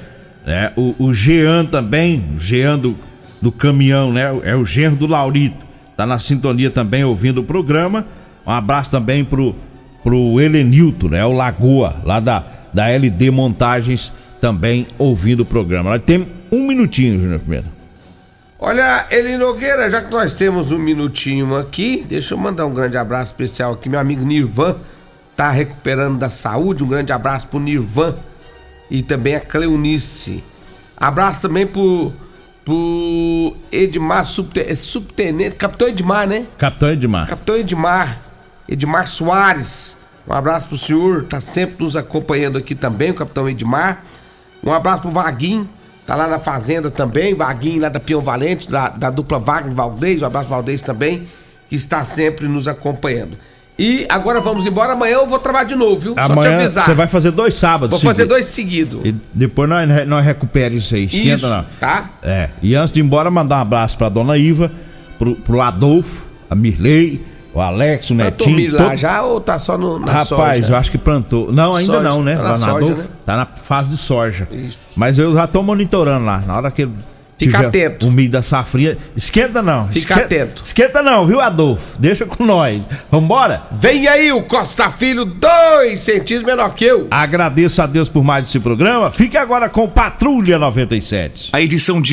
né? 0.45 0.71
O, 0.75 0.95
o 0.99 1.13
Jean 1.13 1.65
também, 1.65 2.23
o 2.35 2.39
Jean 2.39 2.77
do, 2.77 2.95
do 3.41 3.51
caminhão, 3.51 4.11
né? 4.11 4.23
É 4.43 4.55
o 4.55 4.65
genro 4.65 4.95
do 4.95 5.07
Laurito. 5.07 5.65
Tá 5.95 6.05
na 6.05 6.19
sintonia 6.19 6.69
também 6.69 7.03
ouvindo 7.03 7.39
o 7.39 7.43
programa. 7.43 8.05
Um 8.45 8.51
abraço 8.51 8.91
também 8.91 9.23
pro, 9.23 9.55
pro 10.03 10.39
Helenilton, 10.39 11.09
né? 11.09 11.25
O 11.25 11.31
Lagoa, 11.31 11.95
lá 12.03 12.19
da, 12.19 12.43
da 12.73 12.89
LD 12.89 13.31
Montagens, 13.31 14.11
também 14.41 14.87
ouvindo 14.97 15.41
o 15.41 15.45
programa. 15.45 15.91
Nós 15.91 16.01
temos 16.05 16.27
um 16.51 16.67
minutinho, 16.67 17.19
Júnior 17.19 17.39
Pimenta. 17.39 17.75
Olha, 18.59 19.05
Eli 19.11 19.37
Nogueira, 19.37 19.89
já 19.89 20.01
que 20.01 20.11
nós 20.11 20.33
temos 20.33 20.71
um 20.71 20.79
minutinho 20.79 21.55
aqui, 21.55 22.05
deixa 22.07 22.33
eu 22.33 22.37
mandar 22.37 22.65
um 22.65 22.73
grande 22.73 22.97
abraço 22.97 23.31
especial 23.31 23.73
aqui. 23.73 23.89
Meu 23.89 23.99
amigo 23.99 24.25
Nirvan 24.25 24.77
tá 25.35 25.51
recuperando 25.51 26.17
da 26.17 26.29
saúde. 26.29 26.83
Um 26.83 26.87
grande 26.87 27.11
abraço 27.11 27.47
pro 27.47 27.59
Nirvan 27.59 28.15
e 28.89 29.01
também 29.01 29.35
a 29.35 29.39
Cleonice. 29.39 30.43
Abraço 30.97 31.41
também 31.41 31.67
pro, 31.67 32.13
pro 32.63 33.55
Edmar, 33.71 34.25
é 34.55 34.75
subtenente, 34.75 35.55
Capitão 35.55 35.87
Edmar, 35.87 36.27
né? 36.27 36.45
Capitão 36.57 36.89
Edmar. 36.89 37.27
Capitão 37.27 37.57
Edmar, 37.57 38.21
Edmar 38.67 39.07
Soares. 39.07 39.97
Um 40.27 40.33
abraço 40.33 40.67
pro 40.67 40.77
senhor, 40.77 41.23
tá 41.25 41.39
sempre 41.39 41.83
nos 41.83 41.95
acompanhando 41.95 42.57
aqui 42.57 42.73
também, 42.73 43.11
o 43.11 43.13
Capitão 43.13 43.47
Edmar. 43.47 44.03
Um 44.63 44.71
abraço 44.71 45.03
pro 45.03 45.11
Vaguinho, 45.11 45.69
tá 46.07 46.15
lá 46.15 46.27
na 46.27 46.39
fazenda 46.39 46.89
também, 46.89 47.35
Vaguinho 47.35 47.81
lá 47.81 47.89
da 47.89 47.99
Pião 47.99 48.21
Valente, 48.21 48.69
da, 48.69 48.89
da 48.89 49.11
dupla 49.11 49.37
Wagner 49.37 49.73
Valdez, 49.73 50.23
um 50.23 50.25
abraço 50.25 50.49
Valdez 50.49 50.81
também, 50.81 51.27
que 51.69 51.75
está 51.75 52.03
sempre 52.03 52.47
nos 52.47 52.67
acompanhando. 52.67 53.37
E 53.77 54.05
agora 54.09 54.39
vamos 54.39 54.65
embora, 54.65 54.93
amanhã 54.93 55.15
eu 55.15 55.27
vou 55.27 55.37
trabalhar 55.37 55.65
de 55.65 55.75
novo, 55.75 55.99
viu? 55.99 56.13
Só 56.17 56.25
te 56.27 56.31
Amanhã 56.31 56.55
avisar. 56.55 56.85
você 56.85 56.93
vai 56.93 57.07
fazer 57.07 57.31
dois 57.31 57.55
sábados. 57.55 57.91
Vou 57.91 57.99
fazer 57.99 58.23
seguidos. 58.23 58.29
dois 58.37 58.45
seguidos. 58.45 59.01
E 59.05 59.15
depois 59.33 59.69
nós, 59.69 60.07
nós 60.07 60.25
recupera 60.25 60.73
isso 60.73 60.95
aí. 60.95 61.05
Esquenta 61.05 61.35
Isso, 61.35 61.47
não. 61.49 61.65
tá? 61.79 62.09
É. 62.23 62.49
E 62.61 62.73
antes 62.73 62.93
de 62.93 63.01
ir 63.01 63.03
embora, 63.03 63.29
mandar 63.29 63.57
um 63.57 63.61
abraço 63.61 63.97
pra 63.97 64.07
dona 64.07 64.37
Iva, 64.37 64.71
pro, 65.19 65.35
pro 65.35 65.59
Adolfo, 65.59 66.25
a 66.49 66.55
Mirley, 66.55 67.21
o 67.53 67.59
Alex, 67.59 68.09
o 68.11 68.15
Plantou 68.15 68.47
Netinho. 68.47 68.71
lá 68.73 68.89
todo- 68.89 68.97
já 68.97 69.21
ou 69.23 69.41
tá 69.41 69.59
só 69.59 69.77
no, 69.77 69.99
na 69.99 70.11
Rapaz, 70.11 70.27
soja? 70.27 70.69
eu 70.73 70.75
acho 70.77 70.91
que 70.91 70.97
plantou. 70.97 71.51
Não, 71.51 71.75
ainda 71.75 71.93
Soja. 71.97 72.09
não, 72.09 72.23
né? 72.23 72.35
Tá 72.37 72.41
na 72.43 72.47
Lá 72.49 72.57
no 72.57 72.63
soja, 72.65 72.77
Adolfo, 72.77 73.01
né? 73.01 73.07
Tá 73.25 73.37
na 73.37 73.45
fase 73.45 73.89
de 73.89 73.97
soja. 73.97 74.47
Isso. 74.51 74.79
Mas 74.95 75.19
eu 75.19 75.33
já 75.33 75.47
tô 75.47 75.61
monitorando 75.61 76.25
lá. 76.25 76.37
Na 76.47 76.55
hora 76.55 76.71
que 76.71 76.87
Fica 77.37 77.57
tiver 77.57 77.67
atento. 77.67 78.07
O 78.07 78.11
milho 78.11 78.31
da 78.31 78.41
safrinha. 78.41 78.97
Esquenta 79.15 79.61
não. 79.61 79.87
Fica 79.89 79.99
Esquenta- 80.13 80.21
atento. 80.21 80.63
Esquenta 80.63 81.03
não, 81.03 81.25
viu, 81.25 81.41
Adolfo? 81.41 81.97
Deixa 81.99 82.25
com 82.25 82.45
nós. 82.45 82.81
Vambora? 83.11 83.63
Vem 83.71 84.07
aí 84.07 84.31
o 84.31 84.41
Costa 84.43 84.89
Filho, 84.89 85.25
dois 85.25 85.99
centímetros 85.99 86.43
menor 86.43 86.73
que 86.73 86.85
eu. 86.85 87.07
Agradeço 87.11 87.81
a 87.81 87.85
Deus 87.85 88.07
por 88.09 88.23
mais 88.23 88.45
esse 88.45 88.59
programa. 88.59 89.11
Fique 89.11 89.35
agora 89.37 89.67
com 89.69 89.87
Patrulha 89.87 90.57
97. 90.57 91.49
A 91.51 91.61
edição 91.61 91.97
de 91.97 92.03